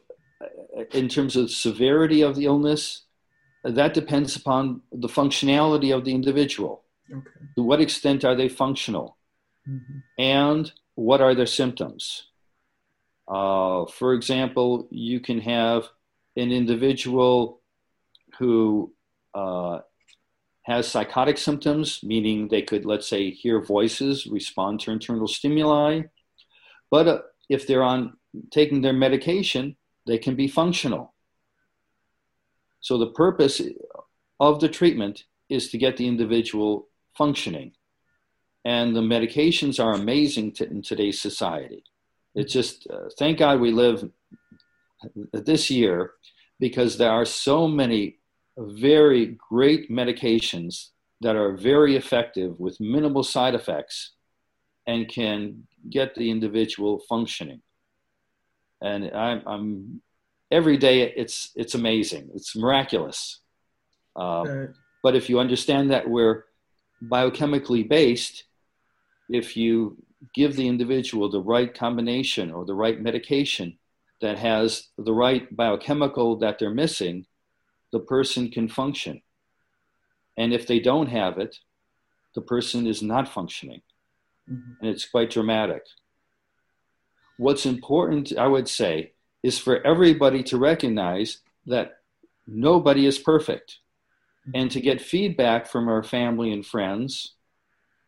in 0.93 1.09
terms 1.09 1.35
of 1.35 1.51
severity 1.51 2.21
of 2.21 2.35
the 2.35 2.45
illness, 2.45 3.03
that 3.63 3.93
depends 3.93 4.35
upon 4.35 4.81
the 4.91 5.07
functionality 5.07 5.95
of 5.95 6.05
the 6.05 6.13
individual. 6.13 6.83
Okay. 7.11 7.27
To 7.55 7.63
what 7.63 7.81
extent 7.81 8.23
are 8.23 8.35
they 8.35 8.49
functional? 8.49 9.17
Mm-hmm. 9.67 9.99
And 10.17 10.71
what 10.95 11.21
are 11.21 11.35
their 11.35 11.45
symptoms? 11.45 12.27
Uh, 13.27 13.85
for 13.85 14.13
example, 14.13 14.87
you 14.89 15.19
can 15.19 15.39
have 15.41 15.87
an 16.35 16.51
individual 16.51 17.61
who 18.37 18.93
uh, 19.33 19.79
has 20.63 20.87
psychotic 20.87 21.37
symptoms, 21.37 21.99
meaning 22.03 22.47
they 22.47 22.61
could, 22.61 22.85
let's 22.85 23.07
say, 23.07 23.31
hear 23.31 23.61
voices, 23.61 24.27
respond 24.27 24.79
to 24.81 24.91
internal 24.91 25.27
stimuli. 25.27 26.01
But 26.89 27.07
uh, 27.07 27.19
if 27.49 27.67
they're 27.67 27.83
on 27.83 28.17
taking 28.51 28.81
their 28.81 28.93
medication, 28.93 29.75
they 30.07 30.17
can 30.17 30.35
be 30.35 30.47
functional. 30.47 31.13
So 32.81 32.97
the 32.97 33.11
purpose 33.11 33.61
of 34.39 34.59
the 34.59 34.69
treatment 34.69 35.23
is 35.49 35.69
to 35.71 35.77
get 35.77 35.97
the 35.97 36.07
individual 36.07 36.87
functioning. 37.17 37.73
And 38.65 38.95
the 38.95 39.01
medications 39.01 39.83
are 39.83 39.93
amazing 39.93 40.53
to, 40.53 40.69
in 40.69 40.81
today's 40.81 41.21
society. 41.21 41.83
It's 42.35 42.53
just, 42.53 42.87
uh, 42.89 43.09
thank 43.17 43.39
God 43.39 43.59
we 43.59 43.71
live 43.71 44.09
this 45.33 45.69
year 45.69 46.11
because 46.59 46.97
there 46.97 47.11
are 47.11 47.25
so 47.25 47.67
many 47.67 48.17
very 48.57 49.37
great 49.49 49.89
medications 49.89 50.89
that 51.21 51.35
are 51.35 51.55
very 51.55 51.95
effective 51.95 52.59
with 52.59 52.79
minimal 52.79 53.23
side 53.23 53.55
effects 53.55 54.13
and 54.87 55.07
can 55.07 55.67
get 55.89 56.15
the 56.15 56.29
individual 56.29 56.99
functioning. 57.07 57.61
And 58.81 59.11
I'm, 59.11 59.41
I'm 59.45 60.01
every 60.51 60.77
day 60.77 61.01
it's 61.03 61.51
it's 61.55 61.75
amazing. 61.75 62.29
It's 62.33 62.55
miraculous. 62.55 63.39
Um, 64.15 64.47
right. 64.47 64.69
but 65.03 65.15
if 65.15 65.29
you 65.29 65.39
understand 65.39 65.91
that 65.91 66.09
we're 66.09 66.45
biochemically 67.03 67.87
based 67.87 68.43
if 69.29 69.55
you 69.55 69.95
give 70.33 70.55
the 70.55 70.67
individual 70.67 71.29
the 71.29 71.39
right 71.39 71.73
combination 71.73 72.51
or 72.51 72.65
the 72.65 72.73
right 72.73 72.99
medication 72.99 73.77
that 74.21 74.37
has 74.37 74.89
the 74.97 75.13
right 75.13 75.55
biochemical 75.55 76.37
that 76.37 76.59
they're 76.59 76.73
missing 76.73 77.25
the 77.91 77.99
person 77.99 78.49
can 78.49 78.67
function. 78.67 79.21
And 80.37 80.53
if 80.53 80.67
they 80.67 80.79
don't 80.79 81.07
have 81.07 81.37
it 81.37 81.57
the 82.35 82.41
person 82.41 82.85
is 82.87 83.01
not 83.01 83.27
functioning. 83.27 83.81
Mm-hmm. 84.49 84.71
and 84.81 84.89
it's 84.89 85.07
quite 85.07 85.29
dramatic. 85.29 85.83
What's 87.37 87.65
important 87.65 88.35
i 88.37 88.47
would 88.47 88.67
say 88.67 89.13
is 89.43 89.57
for 89.57 89.85
everybody 89.85 90.43
to 90.43 90.57
recognize 90.57 91.39
that 91.65 91.99
nobody 92.47 93.05
is 93.05 93.17
perfect. 93.17 93.79
And 94.53 94.71
to 94.71 94.81
get 94.81 95.01
feedback 95.01 95.67
from 95.67 95.87
our 95.87 96.01
family 96.01 96.51
and 96.51 96.65
friends 96.65 97.35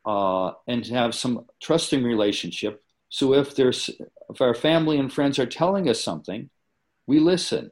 uh, 0.06 0.54
and 0.68 0.84
to 0.86 0.94
have 0.94 1.14
some 1.14 1.46
trusting 1.62 2.04
relationship. 2.04 2.84
So 3.10 3.34
if 3.34 3.56
there's 3.56 3.90
if 4.30 4.42
our 4.42 4.56
family 4.56 4.98
and 4.98 5.12
friends 5.12 5.38
are 5.38 5.46
telling 5.46 5.90
us 5.90 6.04
something 6.04 6.50
we 7.06 7.20
listen. 7.20 7.72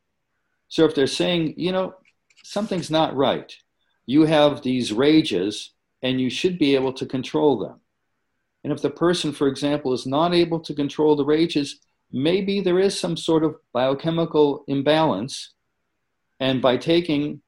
So 0.67 0.85
if 0.85 0.93
they're 0.93 1.07
saying 1.07 1.55
you 1.57 1.71
know 1.71 1.95
something's 2.43 2.91
not 2.91 3.15
right. 3.15 3.51
You 4.05 4.25
have 4.25 4.61
these 4.61 4.91
rages 4.91 5.71
and 6.01 6.19
you 6.19 6.29
should 6.29 6.59
be 6.59 6.75
able 6.75 6.93
to 6.93 7.05
control 7.05 7.57
them. 7.57 7.79
And 8.63 8.73
if 8.73 8.81
the 8.81 8.89
person 8.89 9.31
for 9.31 9.47
example 9.47 9.93
is 9.93 10.05
not 10.05 10.35
able 10.35 10.59
to 10.59 10.73
control 10.73 11.15
the 11.15 11.25
rages 11.25 11.79
maybe 12.11 12.61
there 12.61 12.79
is 12.79 12.99
some 12.99 13.17
sort 13.17 13.43
of 13.43 13.55
biochemical 13.73 14.63
imbalance. 14.67 15.53
And 16.39 16.61
by 16.61 16.77
taking 16.77 17.41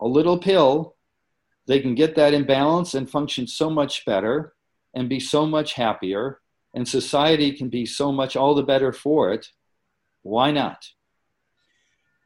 a 0.00 0.06
little 0.06 0.38
pill, 0.38 0.96
they 1.66 1.80
can 1.80 1.94
get 1.94 2.16
that 2.16 2.34
imbalance 2.34 2.94
and 2.94 3.08
function 3.08 3.46
so 3.46 3.70
much 3.70 4.04
better 4.04 4.54
and 4.94 5.08
be 5.08 5.20
so 5.20 5.46
much 5.46 5.74
happier. 5.74 6.40
And 6.74 6.86
society 6.86 7.52
can 7.52 7.68
be 7.68 7.86
so 7.86 8.12
much 8.12 8.36
all 8.36 8.54
the 8.54 8.62
better 8.62 8.92
for 8.92 9.32
it. 9.32 9.46
Why 10.22 10.50
not? 10.50 10.84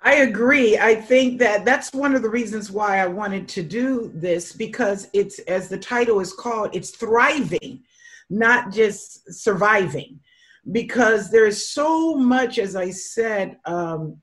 I 0.01 0.17
agree. 0.17 0.79
I 0.79 0.95
think 0.95 1.39
that 1.41 1.65
that's 1.65 1.93
one 1.93 2.15
of 2.15 2.23
the 2.23 2.31
reasons 2.31 2.71
why 2.71 2.99
I 2.99 3.07
wanted 3.07 3.49
to 3.49 3.63
do 3.63 4.11
this 4.15 4.53
because 4.53 5.09
it's, 5.13 5.41
as 5.41 5.69
the 5.69 5.79
title 5.79 6.21
is 6.21 6.33
called, 6.33 6.71
it's 6.73 6.91
thriving, 6.91 7.83
not 8.31 8.73
just 8.73 9.33
surviving. 9.35 10.21
Because 10.71 11.31
there 11.31 11.47
is 11.47 11.71
so 11.71 12.15
much, 12.15 12.59
as 12.59 12.77
I 12.77 12.91
said, 12.91 13.57
um, 13.65 14.21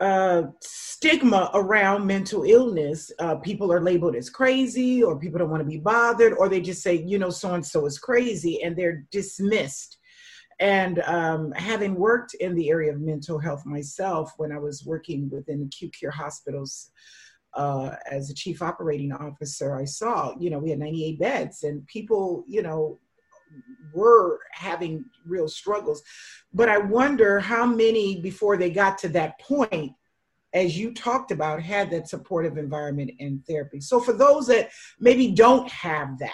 uh, 0.00 0.42
stigma 0.60 1.50
around 1.54 2.06
mental 2.06 2.42
illness. 2.44 3.10
Uh, 3.18 3.36
people 3.36 3.72
are 3.72 3.80
labeled 3.80 4.16
as 4.16 4.28
crazy, 4.28 5.02
or 5.02 5.18
people 5.18 5.38
don't 5.38 5.50
want 5.50 5.62
to 5.62 5.68
be 5.68 5.78
bothered, 5.78 6.34
or 6.38 6.48
they 6.48 6.60
just 6.60 6.82
say, 6.82 6.96
you 7.06 7.18
know, 7.18 7.30
so 7.30 7.54
and 7.54 7.64
so 7.64 7.86
is 7.86 7.98
crazy, 7.98 8.62
and 8.62 8.76
they're 8.76 9.04
dismissed. 9.10 9.98
And 10.60 11.00
um, 11.00 11.52
having 11.52 11.94
worked 11.94 12.34
in 12.34 12.54
the 12.54 12.70
area 12.70 12.92
of 12.92 13.00
mental 13.00 13.38
health 13.38 13.64
myself, 13.66 14.32
when 14.36 14.52
I 14.52 14.58
was 14.58 14.84
working 14.84 15.28
within 15.30 15.62
acute 15.62 15.94
care 15.98 16.10
hospitals 16.10 16.90
uh, 17.54 17.90
as 18.10 18.30
a 18.30 18.34
chief 18.34 18.62
operating 18.62 19.12
officer, 19.12 19.76
I 19.76 19.84
saw, 19.84 20.34
you 20.38 20.50
know, 20.50 20.58
we 20.58 20.70
had 20.70 20.78
98 20.78 21.18
beds, 21.18 21.62
and 21.62 21.86
people, 21.86 22.44
you 22.46 22.62
know, 22.62 22.98
were 23.92 24.40
having 24.52 25.04
real 25.26 25.48
struggles. 25.48 26.02
But 26.52 26.68
I 26.68 26.78
wonder 26.78 27.40
how 27.40 27.66
many, 27.66 28.20
before 28.20 28.56
they 28.56 28.70
got 28.70 28.98
to 28.98 29.08
that 29.10 29.38
point, 29.40 29.92
as 30.52 30.78
you 30.78 30.92
talked 30.94 31.32
about, 31.32 31.62
had 31.62 31.90
that 31.90 32.08
supportive 32.08 32.58
environment 32.58 33.10
and 33.18 33.44
therapy. 33.46 33.80
So 33.80 34.00
for 34.00 34.12
those 34.12 34.46
that 34.46 34.70
maybe 35.00 35.32
don't 35.32 35.68
have 35.70 36.18
that, 36.20 36.32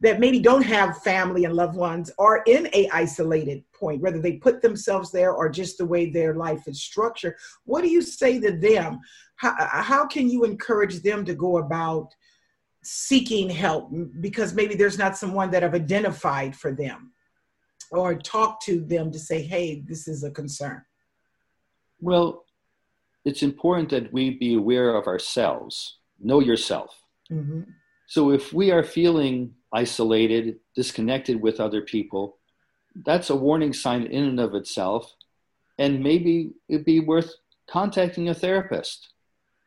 that 0.00 0.20
maybe 0.20 0.38
don't 0.38 0.62
have 0.62 1.02
family 1.02 1.44
and 1.44 1.54
loved 1.54 1.76
ones 1.76 2.10
are 2.18 2.42
in 2.46 2.68
a 2.74 2.88
isolated 2.90 3.64
point 3.72 4.02
whether 4.02 4.20
they 4.20 4.32
put 4.32 4.60
themselves 4.60 5.10
there 5.10 5.32
or 5.32 5.48
just 5.48 5.78
the 5.78 5.86
way 5.86 6.10
their 6.10 6.34
life 6.34 6.66
is 6.66 6.82
structured 6.82 7.34
what 7.64 7.82
do 7.82 7.88
you 7.88 8.02
say 8.02 8.38
to 8.38 8.52
them 8.52 8.98
how, 9.36 9.54
how 9.58 10.06
can 10.06 10.28
you 10.28 10.44
encourage 10.44 11.02
them 11.02 11.24
to 11.24 11.34
go 11.34 11.58
about 11.58 12.14
seeking 12.86 13.50
help 13.50 13.90
because 14.20 14.54
maybe 14.54 14.76
there's 14.76 14.96
not 14.96 15.16
someone 15.16 15.50
that 15.50 15.64
have 15.64 15.74
identified 15.74 16.54
for 16.54 16.70
them 16.70 17.12
or 17.90 18.14
talk 18.14 18.62
to 18.62 18.80
them 18.80 19.10
to 19.10 19.18
say 19.18 19.42
hey 19.42 19.82
this 19.88 20.06
is 20.06 20.22
a 20.22 20.30
concern 20.30 20.80
well 22.00 22.44
it's 23.24 23.42
important 23.42 23.88
that 23.88 24.12
we 24.12 24.30
be 24.30 24.54
aware 24.54 24.94
of 24.94 25.08
ourselves 25.08 25.98
know 26.20 26.38
yourself 26.38 27.02
mm-hmm. 27.30 27.62
so 28.06 28.30
if 28.30 28.52
we 28.52 28.70
are 28.70 28.84
feeling 28.84 29.52
isolated 29.72 30.56
disconnected 30.76 31.42
with 31.42 31.58
other 31.58 31.82
people 31.82 32.38
that's 33.04 33.30
a 33.30 33.36
warning 33.36 33.72
sign 33.72 34.04
in 34.04 34.24
and 34.24 34.38
of 34.38 34.54
itself 34.54 35.12
and 35.78 36.00
maybe 36.00 36.52
it'd 36.68 36.84
be 36.84 37.00
worth 37.00 37.34
contacting 37.68 38.28
a 38.28 38.34
therapist 38.34 39.08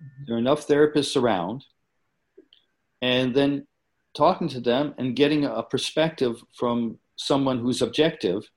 mm-hmm. 0.01 0.23
there 0.25 0.37
are 0.37 0.39
enough 0.39 0.65
therapists 0.65 1.21
around 1.21 1.65
and 3.01 3.33
then 3.33 3.65
talking 4.15 4.47
to 4.49 4.59
them 4.59 4.93
and 4.97 5.15
getting 5.15 5.45
a 5.45 5.63
perspective 5.63 6.43
from 6.53 6.97
someone 7.15 7.59
who's 7.59 7.81
objective 7.81 8.49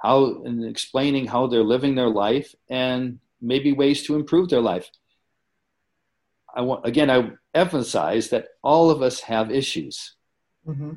how 0.00 0.42
and 0.44 0.64
explaining 0.64 1.26
how 1.26 1.46
they're 1.46 1.62
living 1.62 1.94
their 1.94 2.08
life 2.08 2.54
and 2.68 3.18
maybe 3.40 3.72
ways 3.72 4.02
to 4.04 4.16
improve 4.16 4.48
their 4.48 4.60
life. 4.60 4.90
I 6.54 6.62
want 6.62 6.86
again 6.86 7.10
i 7.10 7.30
emphasize 7.54 8.30
that 8.30 8.48
all 8.62 8.90
of 8.90 9.02
us 9.02 9.20
have 9.20 9.50
issues. 9.50 10.16
Mm-hmm. 10.66 10.92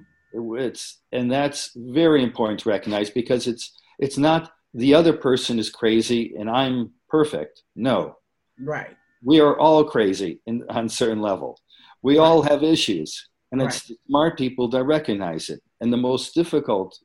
it's 0.58 1.00
and 1.12 1.32
that's 1.32 1.72
very 1.76 2.24
important 2.24 2.60
to 2.62 2.70
recognize 2.70 3.10
because 3.10 3.48
it's 3.48 3.80
it's 4.00 4.18
not 4.18 4.52
the 4.74 4.94
other 4.94 5.14
person 5.14 5.60
is 5.60 5.70
crazy 5.70 6.34
and 6.38 6.50
i'm 6.50 6.92
perfect. 7.10 7.64
No. 7.76 8.18
Right. 8.60 8.98
We 9.24 9.40
are 9.40 9.58
all 9.58 9.84
crazy 9.84 10.42
in, 10.48 10.64
on 10.70 10.86
a 10.86 10.90
certain 10.90 11.22
level 11.22 11.60
we 12.04 12.18
all 12.18 12.42
have 12.44 12.63
issues, 12.63 13.30
and 13.52 13.62
right. 13.62 13.68
it's 13.68 13.92
smart 14.08 14.38
people 14.38 14.68
that 14.70 14.84
recognize 14.84 15.50
it. 15.50 15.62
And 15.82 15.92
the 15.92 15.98
most 15.98 16.36
difficult 16.36 17.00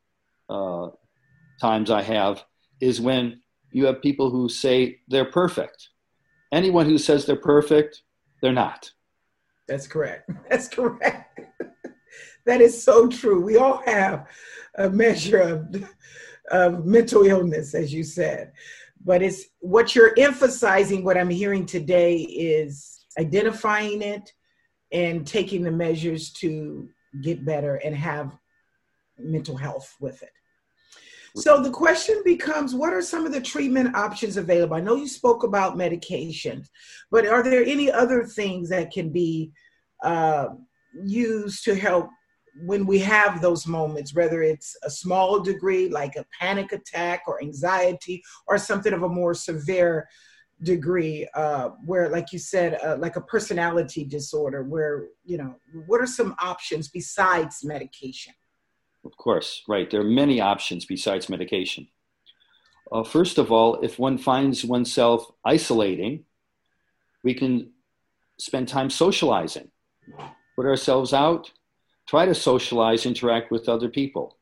uh, 0.51 0.89
times 1.61 1.91
I 1.91 2.03
have 2.03 2.45
is 2.81 3.01
when 3.01 3.41
you 3.73 3.87
have 3.87 4.03
people 4.03 4.31
who 4.31 4.49
say 4.49 4.99
they're 5.09 5.31
perfect. 5.31 5.89
Anyone 6.53 6.87
who 6.87 6.99
says 6.99 7.25
they're 7.25 7.37
perfect, 7.37 8.03
they're 8.43 8.53
not. 8.53 8.91
That's 9.69 9.87
correct. 9.87 10.31
That's 10.51 10.69
correct. 10.69 11.41
that 12.47 12.61
is 12.61 12.83
so 12.83 13.09
true. 13.09 13.41
We 13.41 13.57
all 13.57 13.83
have 13.87 14.27
a 14.77 14.91
measure 14.91 15.41
of, 15.41 15.87
of 16.51 16.87
mental 16.87 17.25
illness, 17.25 17.75
as 17.75 17.93
you 17.93 18.03
said. 18.03 18.53
But 19.05 19.23
it's 19.23 19.45
what 19.61 19.95
you're 19.95 20.15
emphasizing, 20.19 21.05
what 21.05 21.17
I'm 21.17 21.31
hearing 21.31 21.67
today 21.67 22.17
is 22.17 23.07
identifying 23.19 24.03
it, 24.03 24.33
and 24.92 25.27
taking 25.27 25.62
the 25.62 25.70
measures 25.70 26.31
to 26.33 26.88
get 27.22 27.44
better 27.44 27.77
and 27.77 27.94
have 27.94 28.37
mental 29.18 29.57
health 29.57 29.96
with 30.01 30.22
it. 30.22 30.31
So 31.37 31.62
the 31.62 31.70
question 31.70 32.20
becomes 32.24 32.74
what 32.74 32.92
are 32.92 33.03
some 33.03 33.27
of 33.27 33.33
the 33.33 33.40
treatment 33.40 33.94
options 33.94 34.37
available? 34.37 34.77
I 34.77 34.81
know 34.81 34.96
you 34.96 35.07
spoke 35.07 35.44
about 35.44 35.77
medications, 35.77 36.68
but 37.11 37.27
are 37.27 37.42
there 37.42 37.64
any 37.64 37.90
other 37.92 38.24
things 38.24 38.68
that 38.70 38.90
can 38.90 39.11
be 39.11 39.53
uh, 40.03 40.48
used 41.05 41.64
to 41.64 41.74
help 41.74 42.09
when 42.61 42.87
we 42.87 42.98
have 42.98 43.40
those 43.40 43.66
moments, 43.66 44.14
whether 44.14 44.42
it's 44.42 44.77
a 44.83 44.90
small 44.90 45.40
degree 45.40 45.88
like 45.88 46.16
a 46.16 46.27
panic 46.40 46.72
attack 46.72 47.22
or 47.29 47.40
anxiety 47.40 48.22
or 48.48 48.59
something 48.59 48.92
of 48.92 49.05
a 49.05 49.09
more 49.09 49.35
severe 49.35 50.09
degree 50.62 51.29
uh, 51.35 51.71
where 51.85 52.09
like 52.09 52.33
you 52.33 52.38
said 52.38 52.79
uh, 52.85 52.97
like 52.99 53.16
a 53.16 53.21
personality 53.21 54.05
disorder 54.05 54.64
where 54.64 55.09
you 55.25 55.38
know 55.38 55.55
what 55.87 56.01
are 56.01 56.07
some 56.07 56.35
options 56.40 56.88
besides 56.88 57.61
medication? 57.64 58.35
Of 59.05 59.16
course 59.16 59.62
right. 59.68 59.90
There 59.90 60.01
are 60.01 60.05
many 60.05 60.40
options 60.40 60.85
besides 60.85 61.29
medication. 61.29 61.88
Uh, 62.90 63.05
first 63.05 63.38
of 63.38 63.53
all 63.53 63.81
if 63.83 63.99
one 63.99 64.18
finds 64.18 64.64
oneself 64.64 65.31
isolating 65.44 66.25
we 67.23 67.35
can 67.35 67.71
spend 68.38 68.66
time 68.68 68.90
socializing 68.90 69.71
put 70.57 70.66
ourselves 70.66 71.12
out 71.12 71.53
try 72.09 72.25
to 72.25 72.35
socialize 72.35 73.05
interact 73.05 73.51
with 73.51 73.68
other 73.68 73.88
people. 73.88 74.38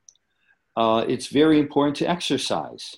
Uh, 0.77 1.05
it's 1.09 1.27
very 1.27 1.59
important 1.59 1.97
to 1.97 2.09
exercise. 2.09 2.97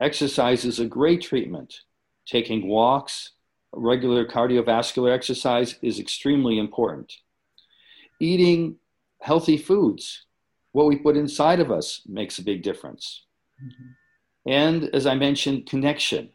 Exercise 0.00 0.64
is 0.64 0.80
a 0.80 0.86
great 0.86 1.22
treatment 1.22 1.82
taking 2.26 2.68
walks, 2.68 3.32
regular 3.72 4.26
cardiovascular 4.26 5.12
exercise 5.12 5.76
is 5.82 5.98
extremely 5.98 6.58
important. 6.58 7.12
Eating 8.20 8.76
healthy 9.20 9.56
foods, 9.56 10.26
what 10.72 10.86
we 10.86 10.96
put 10.96 11.16
inside 11.16 11.60
of 11.60 11.70
us 11.70 12.02
makes 12.06 12.38
a 12.38 12.44
big 12.44 12.62
difference. 12.62 13.24
Mm-hmm. 13.62 14.50
And 14.50 14.84
as 14.94 15.06
I 15.06 15.14
mentioned, 15.14 15.66
connection. 15.66 16.30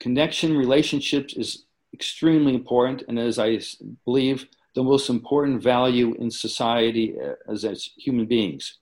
Connection, 0.00 0.56
relationships 0.56 1.34
is 1.34 1.64
extremely 1.94 2.54
important, 2.54 3.04
and 3.08 3.18
as 3.18 3.38
I 3.38 3.60
believe, 4.04 4.46
the 4.74 4.82
most 4.82 5.08
important 5.08 5.62
value 5.62 6.14
in 6.14 6.30
society 6.30 7.14
uh, 7.20 7.34
as, 7.50 7.64
as 7.64 7.90
human 7.96 8.26
beings. 8.26 8.78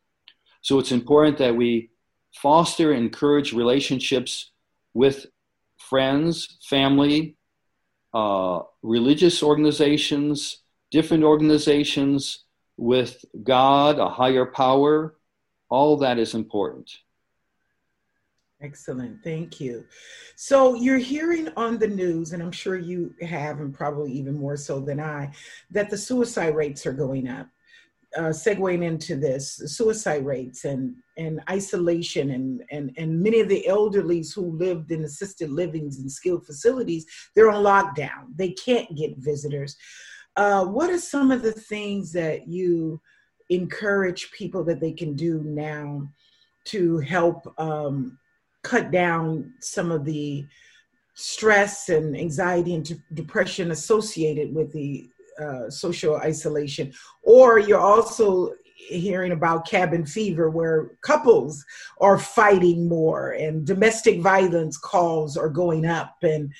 So 0.62 0.79
it's 0.79 0.92
important 0.92 1.38
that 1.38 1.57
we 1.57 1.90
foster 2.35 2.92
and 2.92 3.05
encourage 3.05 3.53
relationships 3.53 4.53
with 4.94 5.26
friends, 5.81 6.59
family, 6.62 7.37
uh, 8.14 8.61
religious 8.83 9.43
organizations, 9.43 10.59
different 10.90 11.25
organizations 11.25 12.45
with 12.77 13.25
God, 13.43 13.99
a 13.99 14.09
higher 14.09 14.47
power, 14.47 15.16
all 15.69 15.97
that 15.99 16.19
is 16.19 16.35
important. 16.35 16.90
Excellent. 18.62 19.25
Thank 19.25 19.59
you. 19.59 19.87
So 20.37 20.75
you're 20.75 20.99
hearing 20.99 21.49
on 21.57 21.79
the 21.79 21.88
news, 21.88 22.33
and 22.33 22.43
I'm 22.43 22.53
sure 22.53 22.77
you 22.77 23.14
have, 23.23 23.61
and 23.61 23.73
probably 23.73 24.12
even 24.12 24.38
more 24.38 24.57
so 24.57 24.81
than 24.81 25.01
I, 25.01 25.33
that 25.71 25.88
the 25.88 25.97
suicide 25.97 26.55
rates 26.55 26.87
are 26.87 26.93
going 26.93 27.27
up 27.27 27.49
uh, 28.16 28.31
segueing 28.31 28.85
into 28.85 29.16
this 29.16 29.62
suicide 29.66 30.25
rates 30.25 30.64
and 30.64 30.96
and 31.16 31.40
isolation 31.49 32.31
and 32.31 32.62
and 32.70 32.92
and 32.96 33.20
many 33.20 33.40
of 33.40 33.49
the 33.49 33.64
elderlies 33.68 34.35
who 34.35 34.57
lived 34.57 34.90
in 34.90 35.05
assisted 35.05 35.51
livings 35.51 35.99
and 35.99 36.11
skilled 36.11 36.44
facilities 36.44 37.07
they're 37.35 37.51
on 37.51 37.62
lockdown. 37.62 38.35
They 38.35 38.51
can't 38.53 38.96
get 38.96 39.16
visitors. 39.18 39.77
Uh, 40.37 40.64
what 40.64 40.90
are 40.90 40.99
some 40.99 41.31
of 41.31 41.42
the 41.42 41.53
things 41.53 42.12
that 42.12 42.49
you 42.49 43.01
encourage 43.49 44.31
people 44.33 44.64
that 44.64 44.81
they 44.81 44.92
can 44.92 45.14
do 45.14 45.42
now 45.44 46.09
to 46.64 46.99
help 46.99 47.53
um, 47.59 48.18
cut 48.62 48.90
down 48.90 49.53
some 49.61 49.90
of 49.90 50.05
the 50.05 50.46
stress 51.14 51.88
and 51.88 52.16
anxiety 52.16 52.75
and 52.75 53.03
depression 53.14 53.73
associated 53.73 54.55
with 54.55 54.73
the 54.73 55.09
uh, 55.40 55.70
social 55.70 56.16
isolation, 56.16 56.92
or 57.22 57.59
you're 57.59 57.81
also 57.81 58.53
hearing 58.88 59.33
about 59.33 59.68
cabin 59.68 60.05
fever 60.05 60.50
where 60.50 60.98
couples 61.03 61.64
are 62.00 62.18
fighting 62.18 62.88
more 62.88 63.33
and 63.33 63.66
domestic 63.66 64.20
violence 64.20 64.76
calls 64.76 65.37
are 65.37 65.50
going 65.50 65.87
up. 65.87 66.16
And 66.22 66.53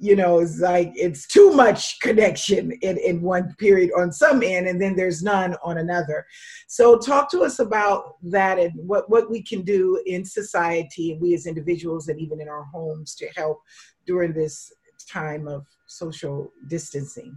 you 0.00 0.14
know 0.14 0.38
it's 0.38 0.60
like 0.60 0.92
it's 0.94 1.26
too 1.26 1.50
much 1.52 1.98
connection 2.00 2.70
in, 2.82 2.98
in 2.98 3.20
one 3.20 3.52
period 3.58 3.90
on 3.96 4.12
some 4.12 4.42
end 4.42 4.68
and 4.68 4.80
then 4.80 4.94
there's 4.94 5.22
none 5.22 5.56
on 5.64 5.78
another. 5.78 6.24
So 6.68 6.98
talk 6.98 7.30
to 7.32 7.40
us 7.40 7.58
about 7.58 8.16
that 8.30 8.58
and 8.58 8.72
what, 8.76 9.10
what 9.10 9.30
we 9.30 9.42
can 9.42 9.62
do 9.62 10.00
in 10.06 10.24
society 10.24 11.12
and 11.12 11.20
we 11.20 11.34
as 11.34 11.46
individuals 11.46 12.08
and 12.08 12.20
even 12.20 12.40
in 12.40 12.48
our 12.48 12.64
homes 12.64 13.14
to 13.16 13.28
help 13.36 13.60
during 14.06 14.32
this 14.32 14.72
time 15.08 15.48
of 15.48 15.66
social 15.86 16.52
distancing 16.68 17.36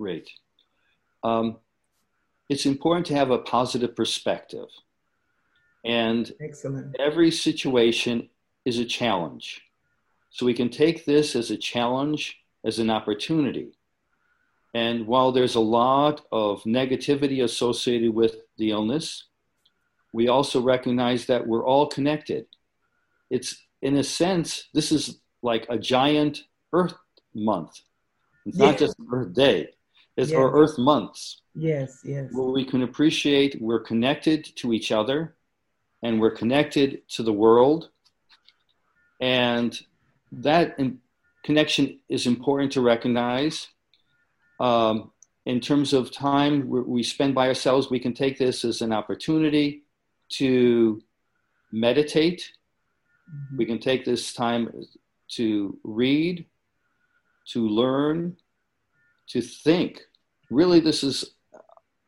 great 0.00 0.28
um, 1.22 1.56
it's 2.48 2.66
important 2.66 3.06
to 3.06 3.14
have 3.14 3.30
a 3.30 3.38
positive 3.38 3.94
perspective. 3.94 4.68
And 5.84 6.30
Excellent. 6.40 6.96
every 6.98 7.30
situation 7.30 8.28
is 8.64 8.78
a 8.78 8.84
challenge. 8.84 9.62
So 10.30 10.46
we 10.46 10.54
can 10.54 10.68
take 10.68 11.04
this 11.04 11.34
as 11.36 11.50
a 11.50 11.56
challenge, 11.56 12.40
as 12.64 12.78
an 12.78 12.90
opportunity. 12.90 13.72
And 14.74 15.06
while 15.06 15.32
there's 15.32 15.54
a 15.54 15.60
lot 15.60 16.26
of 16.30 16.62
negativity 16.64 17.42
associated 17.42 18.14
with 18.14 18.36
the 18.58 18.70
illness, 18.70 19.26
we 20.12 20.28
also 20.28 20.60
recognize 20.60 21.26
that 21.26 21.46
we're 21.46 21.64
all 21.64 21.86
connected. 21.86 22.46
It's, 23.30 23.62
in 23.80 23.96
a 23.96 24.04
sense, 24.04 24.68
this 24.74 24.92
is 24.92 25.20
like 25.42 25.66
a 25.68 25.78
giant 25.78 26.42
Earth 26.72 26.94
month. 27.34 27.80
It's 28.44 28.58
yeah. 28.58 28.66
not 28.66 28.78
just 28.78 28.96
Earth 29.12 29.32
Day, 29.32 29.70
it's 30.28 30.32
our 30.32 30.52
Earth 30.52 30.78
months. 30.78 31.42
Yes, 31.54 32.00
yes. 32.04 32.30
Where 32.32 32.48
we 32.48 32.64
can 32.64 32.82
appreciate 32.82 33.60
we're 33.60 33.80
connected 33.80 34.44
to 34.56 34.72
each 34.72 34.92
other 34.92 35.36
and 36.02 36.20
we're 36.20 36.30
connected 36.30 37.08
to 37.10 37.22
the 37.22 37.32
world. 37.32 37.90
And 39.20 39.78
that 40.32 40.78
connection 41.44 42.00
is 42.08 42.26
important 42.26 42.72
to 42.72 42.80
recognize. 42.80 43.68
Um, 44.58 45.10
in 45.46 45.60
terms 45.60 45.92
of 45.92 46.12
time 46.12 46.68
we 46.68 47.02
spend 47.02 47.34
by 47.34 47.48
ourselves, 47.48 47.90
we 47.90 47.98
can 47.98 48.14
take 48.14 48.38
this 48.38 48.64
as 48.64 48.82
an 48.82 48.92
opportunity 48.92 49.82
to 50.30 51.02
meditate. 51.72 52.52
Mm-hmm. 53.28 53.56
We 53.56 53.66
can 53.66 53.78
take 53.78 54.04
this 54.04 54.32
time 54.32 54.70
to 55.32 55.78
read, 55.82 56.46
to 57.48 57.68
learn, 57.68 58.36
to 59.28 59.40
think. 59.40 60.02
Really, 60.50 60.80
this 60.80 61.04
is 61.04 61.34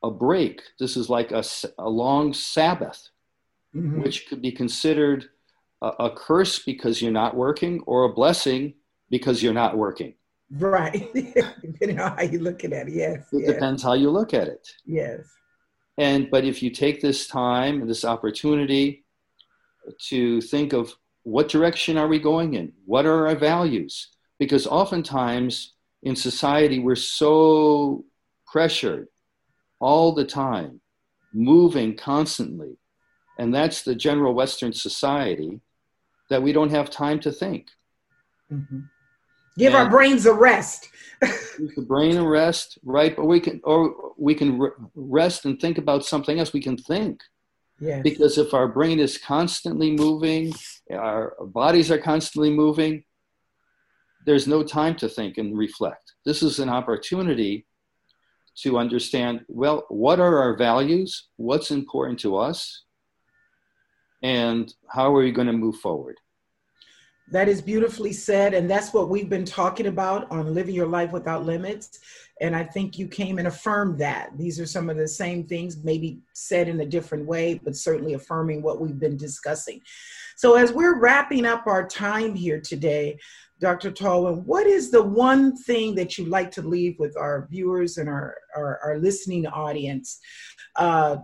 a 0.03 0.11
break. 0.11 0.63
This 0.79 0.97
is 0.97 1.09
like 1.09 1.33
a, 1.33 1.45
a 1.79 1.89
long 1.89 2.35
Sabbath, 2.35 3.09
mm-hmm. 3.75 4.03
which 4.03 4.29
could 4.29 4.43
be 4.43 4.53
considered 4.53 5.27
a, 5.81 5.89
a, 6.01 6.11
curse 6.11 6.59
because 6.59 7.01
you're 7.01 7.13
not 7.13 7.37
working 7.37 7.83
or 7.87 8.05
a 8.05 8.13
blessing 8.13 8.75
because 9.11 9.43
you're 9.43 9.53
not 9.53 9.77
working. 9.77 10.15
Right. 10.51 11.09
Depending 11.63 12.01
on 12.01 12.17
how 12.17 12.23
you 12.23 12.41
look 12.41 12.65
at 12.65 12.73
it, 12.73 12.89
yes. 12.89 13.27
It 13.33 13.43
yes. 13.43 13.53
depends 13.53 13.83
how 13.83 13.95
you 13.95 14.11
look 14.11 14.35
at 14.35 14.49
it. 14.49 14.69
Yes. 14.85 15.21
And 15.99 16.31
but 16.31 16.45
if 16.45 16.63
you 16.63 16.71
take 16.71 17.01
this 17.01 17.27
time 17.27 17.81
and 17.81 17.89
this 17.89 18.05
opportunity 18.05 19.05
to 20.09 20.41
think 20.41 20.73
of 20.73 20.95
what 21.25 21.49
direction 21.49 21.97
are 21.97 22.09
we 22.09 22.19
going 22.19 22.55
in? 22.55 22.73
What 22.85 23.07
are 23.07 23.29
our 23.29 23.37
values? 23.37 24.09
Because 24.39 24.67
oftentimes 24.67 25.75
in 26.03 26.17
society 26.17 26.79
we're 26.79 26.97
so 26.97 28.05
pressured 28.53 29.09
all 29.81 30.13
the 30.13 30.25
time, 30.25 30.81
moving 31.33 31.97
constantly. 31.97 32.77
And 33.39 33.53
that's 33.53 33.83
the 33.83 33.95
general 33.95 34.35
Western 34.35 34.73
society 34.73 35.61
that 36.29 36.43
we 36.43 36.53
don't 36.53 36.71
have 36.71 36.91
time 36.91 37.19
to 37.21 37.33
think. 37.33 37.69
Mm-hmm. 38.53 38.81
Give 39.57 39.75
and 39.75 39.83
our 39.83 39.91
brains 39.91 40.27
a 40.27 40.33
rest. 40.33 40.89
the 41.21 41.85
brain 41.87 42.17
a 42.17 42.27
rest, 42.27 42.79
right? 42.85 43.17
But 43.17 43.25
we 43.25 43.41
can, 43.41 43.61
or 43.65 44.13
we 44.19 44.35
can 44.35 44.61
rest 44.95 45.47
and 45.47 45.59
think 45.59 45.79
about 45.79 46.05
something 46.05 46.39
else. 46.39 46.53
We 46.53 46.63
can 46.63 46.77
think. 46.77 47.21
Yes. 47.81 48.03
Because 48.05 48.39
if 48.39 48.55
our 48.55 48.69
brain 48.69 49.01
is 49.01 49.19
constantly 49.19 49.91
moving, 49.91 50.53
our 50.93 51.35
bodies 51.41 51.91
are 51.91 51.99
constantly 51.99 52.51
moving, 52.51 53.03
there's 54.25 54.47
no 54.47 54.63
time 54.63 54.95
to 54.97 55.09
think 55.09 55.39
and 55.39 55.59
reflect. 55.59 56.13
This 56.25 56.43
is 56.43 56.61
an 56.61 56.69
opportunity 56.69 57.67
to 58.55 58.79
understand 58.79 59.45
well, 59.49 59.85
what 59.89 60.21
are 60.21 60.39
our 60.39 60.57
values? 60.57 61.29
What's 61.37 61.71
important 61.71 62.19
to 62.21 62.37
us? 62.37 62.85
And 64.23 64.73
how 64.89 65.15
are 65.15 65.23
we 65.23 65.33
going 65.33 65.49
to 65.49 65.53
move 65.53 65.77
forward? 65.77 66.17
That 67.31 67.49
is 67.49 67.63
beautifully 67.63 68.13
said. 68.13 68.53
And 68.53 68.71
that's 68.71 68.93
what 68.93 69.09
we've 69.09 69.29
been 69.29 69.47
talking 69.47 69.87
about 69.87 70.31
on 70.31 70.53
Living 70.53 70.75
Your 70.75 70.87
Life 70.87 71.13
Without 71.13 71.47
Limits. 71.47 71.99
And 72.43 72.55
I 72.55 72.63
think 72.63 72.99
you 72.99 73.09
came 73.09 73.39
and 73.39 73.49
affirmed 73.49 73.99
that. 74.01 74.37
These 74.37 74.61
are 74.61 74.67
some 74.67 74.91
of 74.91 74.97
the 74.97 75.09
same 75.09 75.47
things, 75.47 75.83
maybe 75.83 76.21
said 76.35 76.69
in 76.69 76.81
a 76.81 76.87
different 76.87 77.25
way, 77.25 77.59
but 77.65 77.75
certainly 77.75 78.15
affirming 78.15 78.63
what 78.63 78.81
we've 78.81 78.99
been 78.99 79.17
discussing. 79.17 79.81
So, 80.37 80.57
as 80.57 80.73
we're 80.73 80.99
wrapping 80.99 81.47
up 81.47 81.67
our 81.67 81.87
time 81.87 82.35
here 82.35 82.61
today, 82.61 83.19
Dr. 83.63 83.93
Tolwyn, 83.93 84.45
what 84.45 84.67
is 84.67 84.91
the 84.91 85.03
one 85.03 85.57
thing 85.57 85.95
that 85.95 86.19
you'd 86.19 86.27
like 86.27 86.51
to 86.51 86.63
leave 86.63 86.99
with 86.99 87.17
our 87.17 87.47
viewers 87.49 87.97
and 87.97 88.09
our, 88.09 88.37
our, 88.57 88.81
our 88.83 88.99
listening 88.99 89.47
audience 89.47 90.19
uh, 90.75 91.19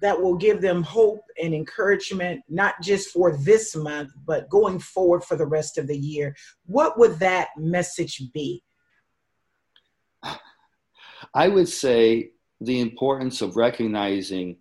that 0.00 0.20
will 0.20 0.34
give 0.34 0.60
them 0.60 0.82
hope 0.82 1.22
and 1.40 1.54
encouragement, 1.54 2.42
not 2.48 2.74
just 2.82 3.10
for 3.10 3.36
this 3.36 3.76
month, 3.76 4.10
but 4.26 4.50
going 4.50 4.80
forward 4.80 5.22
for 5.22 5.36
the 5.36 5.46
rest 5.46 5.78
of 5.78 5.86
the 5.86 5.96
year? 5.96 6.34
What 6.66 6.98
would 6.98 7.20
that 7.20 7.50
message 7.56 8.20
be? 8.32 8.64
I 11.32 11.46
would 11.46 11.68
say 11.68 12.32
the 12.60 12.80
importance 12.80 13.40
of 13.40 13.54
recognizing 13.54 14.56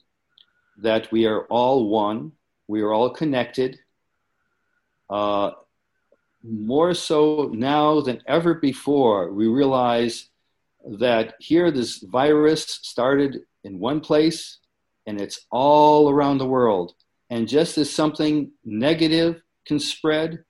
that 0.77 1.11
we 1.11 1.25
are 1.25 1.45
all 1.45 1.89
one, 1.89 2.33
we 2.67 2.81
are 2.81 2.93
all 2.93 3.09
connected. 3.09 3.79
Uh, 5.09 5.51
more 6.43 6.93
so 6.93 7.49
now 7.53 8.01
than 8.01 8.21
ever 8.27 8.55
before, 8.55 9.31
we 9.31 9.47
realize 9.47 10.29
that 10.85 11.35
here 11.39 11.71
this 11.71 11.99
virus 11.99 12.79
started 12.83 13.41
in 13.63 13.79
one 13.79 14.01
place 14.01 14.59
and 15.07 15.19
it's 15.19 15.45
all 15.51 16.09
around 16.09 16.37
the 16.37 16.45
world. 16.45 16.93
And 17.29 17.47
just 17.47 17.77
as 17.77 17.89
something 17.89 18.51
negative 18.65 19.41
can 19.65 19.79
spread, 19.79 20.43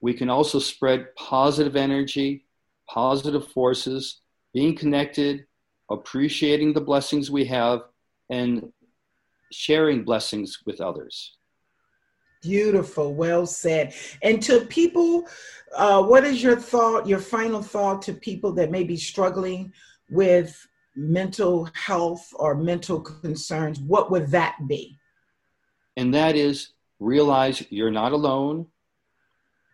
we 0.00 0.14
can 0.14 0.28
also 0.28 0.58
spread 0.58 1.14
positive 1.16 1.76
energy, 1.76 2.44
positive 2.88 3.48
forces, 3.48 4.20
being 4.52 4.76
connected, 4.76 5.46
appreciating 5.90 6.72
the 6.72 6.80
blessings 6.80 7.30
we 7.30 7.44
have, 7.46 7.82
and 8.30 8.72
sharing 9.50 10.04
blessings 10.04 10.58
with 10.66 10.80
others. 10.80 11.36
Beautiful, 12.42 13.14
well 13.14 13.46
said. 13.46 13.94
And 14.22 14.42
to 14.42 14.62
people, 14.62 15.28
uh, 15.76 16.02
what 16.02 16.24
is 16.24 16.42
your 16.42 16.56
thought, 16.56 17.06
your 17.06 17.20
final 17.20 17.62
thought 17.62 18.02
to 18.02 18.12
people 18.12 18.52
that 18.54 18.70
may 18.70 18.82
be 18.82 18.96
struggling 18.96 19.72
with 20.10 20.66
mental 20.96 21.68
health 21.74 22.28
or 22.34 22.54
mental 22.54 23.00
concerns? 23.00 23.80
What 23.80 24.10
would 24.10 24.28
that 24.32 24.56
be? 24.66 24.98
And 25.96 26.12
that 26.14 26.36
is 26.36 26.72
realize 26.98 27.64
you're 27.70 27.90
not 27.90 28.12
alone. 28.12 28.66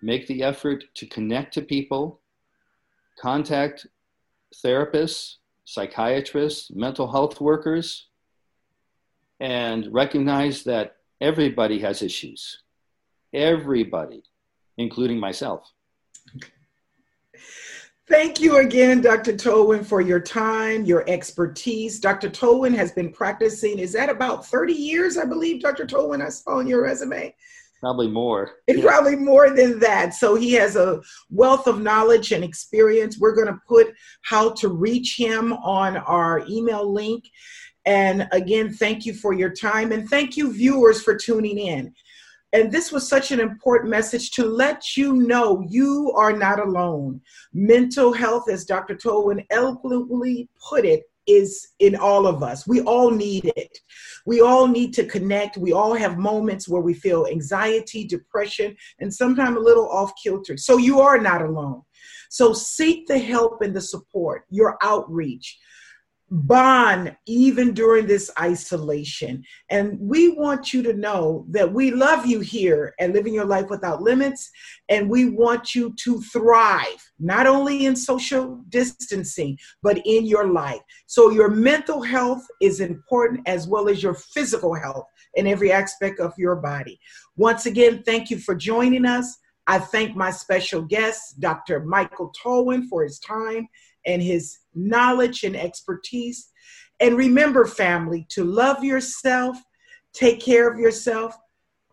Make 0.02 0.26
the 0.26 0.42
effort 0.42 0.84
to 0.94 1.06
connect 1.06 1.54
to 1.54 1.62
people, 1.62 2.20
contact 3.20 3.86
therapists, 4.64 5.36
psychiatrists, 5.64 6.70
mental 6.70 7.10
health 7.10 7.40
workers, 7.40 8.08
and 9.40 9.92
recognize 9.92 10.64
that 10.64 10.97
Everybody 11.20 11.80
has 11.80 12.02
issues. 12.02 12.62
Everybody, 13.32 14.22
including 14.76 15.18
myself. 15.18 15.70
Thank 18.08 18.40
you 18.40 18.58
again, 18.58 19.02
Dr. 19.02 19.34
Tolwyn, 19.34 19.84
for 19.84 20.00
your 20.00 20.20
time, 20.20 20.86
your 20.86 21.04
expertise. 21.08 22.00
Dr. 22.00 22.30
Tolwyn 22.30 22.74
has 22.74 22.92
been 22.92 23.12
practicing, 23.12 23.78
is 23.78 23.92
that 23.92 24.08
about 24.08 24.46
30 24.46 24.72
years, 24.72 25.18
I 25.18 25.26
believe, 25.26 25.60
Dr. 25.60 25.84
Tolwyn, 25.84 26.22
I 26.22 26.30
saw 26.30 26.58
on 26.58 26.66
your 26.66 26.82
resume? 26.82 27.34
Probably 27.80 28.08
more. 28.08 28.52
And 28.66 28.82
probably 28.82 29.14
more 29.14 29.50
than 29.50 29.78
that. 29.80 30.14
So 30.14 30.34
he 30.34 30.52
has 30.54 30.74
a 30.74 31.00
wealth 31.30 31.66
of 31.66 31.80
knowledge 31.80 32.32
and 32.32 32.42
experience. 32.42 33.18
We're 33.18 33.36
going 33.36 33.46
to 33.46 33.60
put 33.68 33.94
how 34.22 34.50
to 34.54 34.68
reach 34.68 35.16
him 35.16 35.52
on 35.52 35.98
our 35.98 36.44
email 36.48 36.90
link. 36.90 37.28
And 37.88 38.28
again, 38.32 38.70
thank 38.70 39.06
you 39.06 39.14
for 39.14 39.32
your 39.32 39.48
time. 39.48 39.92
And 39.92 40.06
thank 40.10 40.36
you, 40.36 40.52
viewers, 40.52 41.00
for 41.00 41.16
tuning 41.16 41.58
in. 41.58 41.94
And 42.52 42.70
this 42.70 42.92
was 42.92 43.08
such 43.08 43.32
an 43.32 43.40
important 43.40 43.88
message 43.88 44.30
to 44.32 44.44
let 44.44 44.94
you 44.94 45.14
know 45.14 45.64
you 45.66 46.12
are 46.14 46.36
not 46.36 46.60
alone. 46.60 47.22
Mental 47.54 48.12
health, 48.12 48.50
as 48.50 48.66
Dr. 48.66 48.94
Tolwyn 48.94 49.42
eloquently 49.48 50.50
put 50.68 50.84
it, 50.84 51.04
is 51.26 51.68
in 51.78 51.96
all 51.96 52.26
of 52.26 52.42
us. 52.42 52.66
We 52.66 52.82
all 52.82 53.10
need 53.10 53.50
it. 53.56 53.78
We 54.26 54.42
all 54.42 54.66
need 54.66 54.92
to 54.94 55.04
connect. 55.06 55.56
We 55.56 55.72
all 55.72 55.94
have 55.94 56.18
moments 56.18 56.68
where 56.68 56.82
we 56.82 56.92
feel 56.92 57.26
anxiety, 57.26 58.06
depression, 58.06 58.76
and 59.00 59.12
sometimes 59.12 59.56
a 59.56 59.60
little 59.60 59.88
off 59.88 60.12
kilter. 60.22 60.58
So 60.58 60.76
you 60.76 61.00
are 61.00 61.18
not 61.18 61.40
alone. 61.40 61.80
So 62.28 62.52
seek 62.52 63.06
the 63.06 63.18
help 63.18 63.62
and 63.62 63.74
the 63.74 63.80
support, 63.80 64.44
your 64.50 64.76
outreach 64.82 65.58
bond 66.30 67.16
even 67.26 67.72
during 67.72 68.06
this 68.06 68.30
isolation. 68.38 69.42
And 69.70 69.98
we 69.98 70.30
want 70.30 70.72
you 70.72 70.82
to 70.82 70.92
know 70.92 71.46
that 71.50 71.72
we 71.72 71.90
love 71.90 72.26
you 72.26 72.40
here 72.40 72.94
at 73.00 73.12
Living 73.12 73.34
Your 73.34 73.44
Life 73.44 73.68
Without 73.70 74.02
Limits, 74.02 74.50
and 74.88 75.08
we 75.08 75.30
want 75.30 75.74
you 75.74 75.94
to 76.04 76.20
thrive, 76.22 77.12
not 77.18 77.46
only 77.46 77.86
in 77.86 77.96
social 77.96 78.62
distancing, 78.68 79.58
but 79.82 80.00
in 80.04 80.26
your 80.26 80.48
life. 80.48 80.80
So, 81.06 81.30
your 81.30 81.48
mental 81.48 82.02
health 82.02 82.44
is 82.60 82.80
important 82.80 83.48
as 83.48 83.66
well 83.66 83.88
as 83.88 84.02
your 84.02 84.14
physical 84.14 84.74
health 84.74 85.06
in 85.34 85.46
every 85.46 85.72
aspect 85.72 86.20
of 86.20 86.32
your 86.36 86.56
body. 86.56 86.98
Once 87.36 87.66
again, 87.66 88.02
thank 88.04 88.30
you 88.30 88.38
for 88.38 88.54
joining 88.54 89.06
us. 89.06 89.38
I 89.66 89.78
thank 89.78 90.16
my 90.16 90.30
special 90.30 90.82
guest, 90.82 91.40
Dr. 91.40 91.84
Michael 91.84 92.32
Tolwyn, 92.42 92.88
for 92.88 93.02
his 93.02 93.18
time 93.18 93.68
and 94.06 94.22
his 94.22 94.58
knowledge 94.78 95.44
and 95.44 95.56
expertise. 95.56 96.50
And 97.00 97.16
remember, 97.16 97.64
family, 97.64 98.26
to 98.30 98.44
love 98.44 98.82
yourself, 98.82 99.56
take 100.12 100.40
care 100.40 100.70
of 100.70 100.78
yourself, 100.78 101.36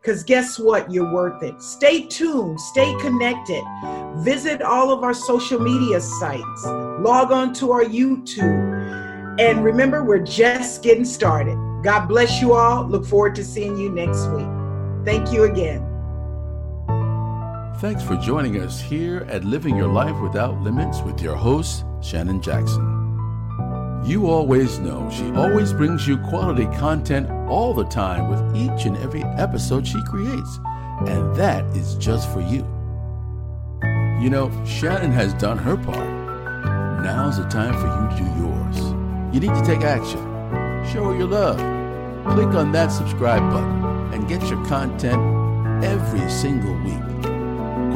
because 0.02 0.24
guess 0.24 0.60
what? 0.60 0.91
You're 0.91 1.12
worth 1.12 1.41
it. 1.41 1.62
Stay 1.62 2.06
tuned, 2.08 2.60
stay 2.60 2.95
connected. 3.00 3.63
Visit 4.17 4.62
all 4.62 4.91
of 4.91 5.04
our 5.04 5.13
social 5.13 5.60
media 5.60 6.00
sites, 6.00 6.65
log 6.65 7.32
on 7.32 7.54
to 7.56 7.71
our 7.71 7.84
YouTube. 7.84 9.39
And 9.39 9.63
remember, 9.63 10.04
we're 10.04 10.24
just 10.24 10.84
getting 10.84 11.06
started. 11.06 11.58
God 11.84 12.08
bless 12.08 12.41
you 12.41 12.54
all. 12.54 12.88
Look 12.88 13.06
forward 13.06 13.36
to 13.36 13.43
seeing 13.43 13.78
you 13.78 13.89
next 13.89 14.28
week. 14.30 14.48
Thank 15.06 15.34
you 15.34 15.43
again. 15.43 15.94
Thanks 17.86 18.02
for 18.02 18.15
joining 18.15 18.60
us 18.62 18.82
here 18.82 19.28
at 19.30 19.43
Living 19.43 19.76
Your 19.76 19.88
Life 19.88 20.19
Without 20.19 20.60
Limits 20.60 21.02
with 21.02 21.21
your 21.21 21.36
host, 21.36 21.86
Shannon 22.02 22.41
Jackson. 22.41 22.82
You 24.04 24.28
always 24.28 24.80
know 24.80 25.08
she 25.12 25.30
always 25.34 25.71
brings 25.71 26.08
you 26.08 26.17
quality 26.17 26.65
content 26.80 27.30
all 27.48 27.76
the 27.76 27.84
time 27.84 28.28
with 28.28 28.56
each 28.56 28.88
and 28.88 28.98
every 28.98 29.21
episode 29.21 29.86
she 29.86 30.02
creates, 30.06 30.60
and 31.06 31.36
that 31.36 31.63
is 31.78 31.93
just 31.98 32.28
for 32.34 32.41
you. 32.41 32.65
You 34.19 34.32
know, 34.32 34.50
Shannon 34.65 35.12
has 35.12 35.36
done 35.36 35.60
her 35.60 35.78
part. 35.78 36.10
Now's 37.04 37.38
the 37.38 37.48
time 37.50 37.76
for 37.76 37.86
you 37.86 38.17
to 38.17 38.24
do 38.24 38.39
yours. 38.41 38.78
You 39.32 39.41
need 39.41 39.54
to 39.54 39.63
take 39.63 39.82
action. 39.82 40.21
Show 40.91 41.04
her 41.04 41.15
your 41.15 41.28
love. 41.28 41.58
Click 42.34 42.48
on 42.56 42.71
that 42.71 42.88
subscribe 42.88 43.48
button 43.52 44.12
and 44.12 44.28
get 44.28 44.41
your 44.50 44.65
content 44.65 45.84
every 45.86 46.28
single 46.32 46.74
week. 46.82 47.35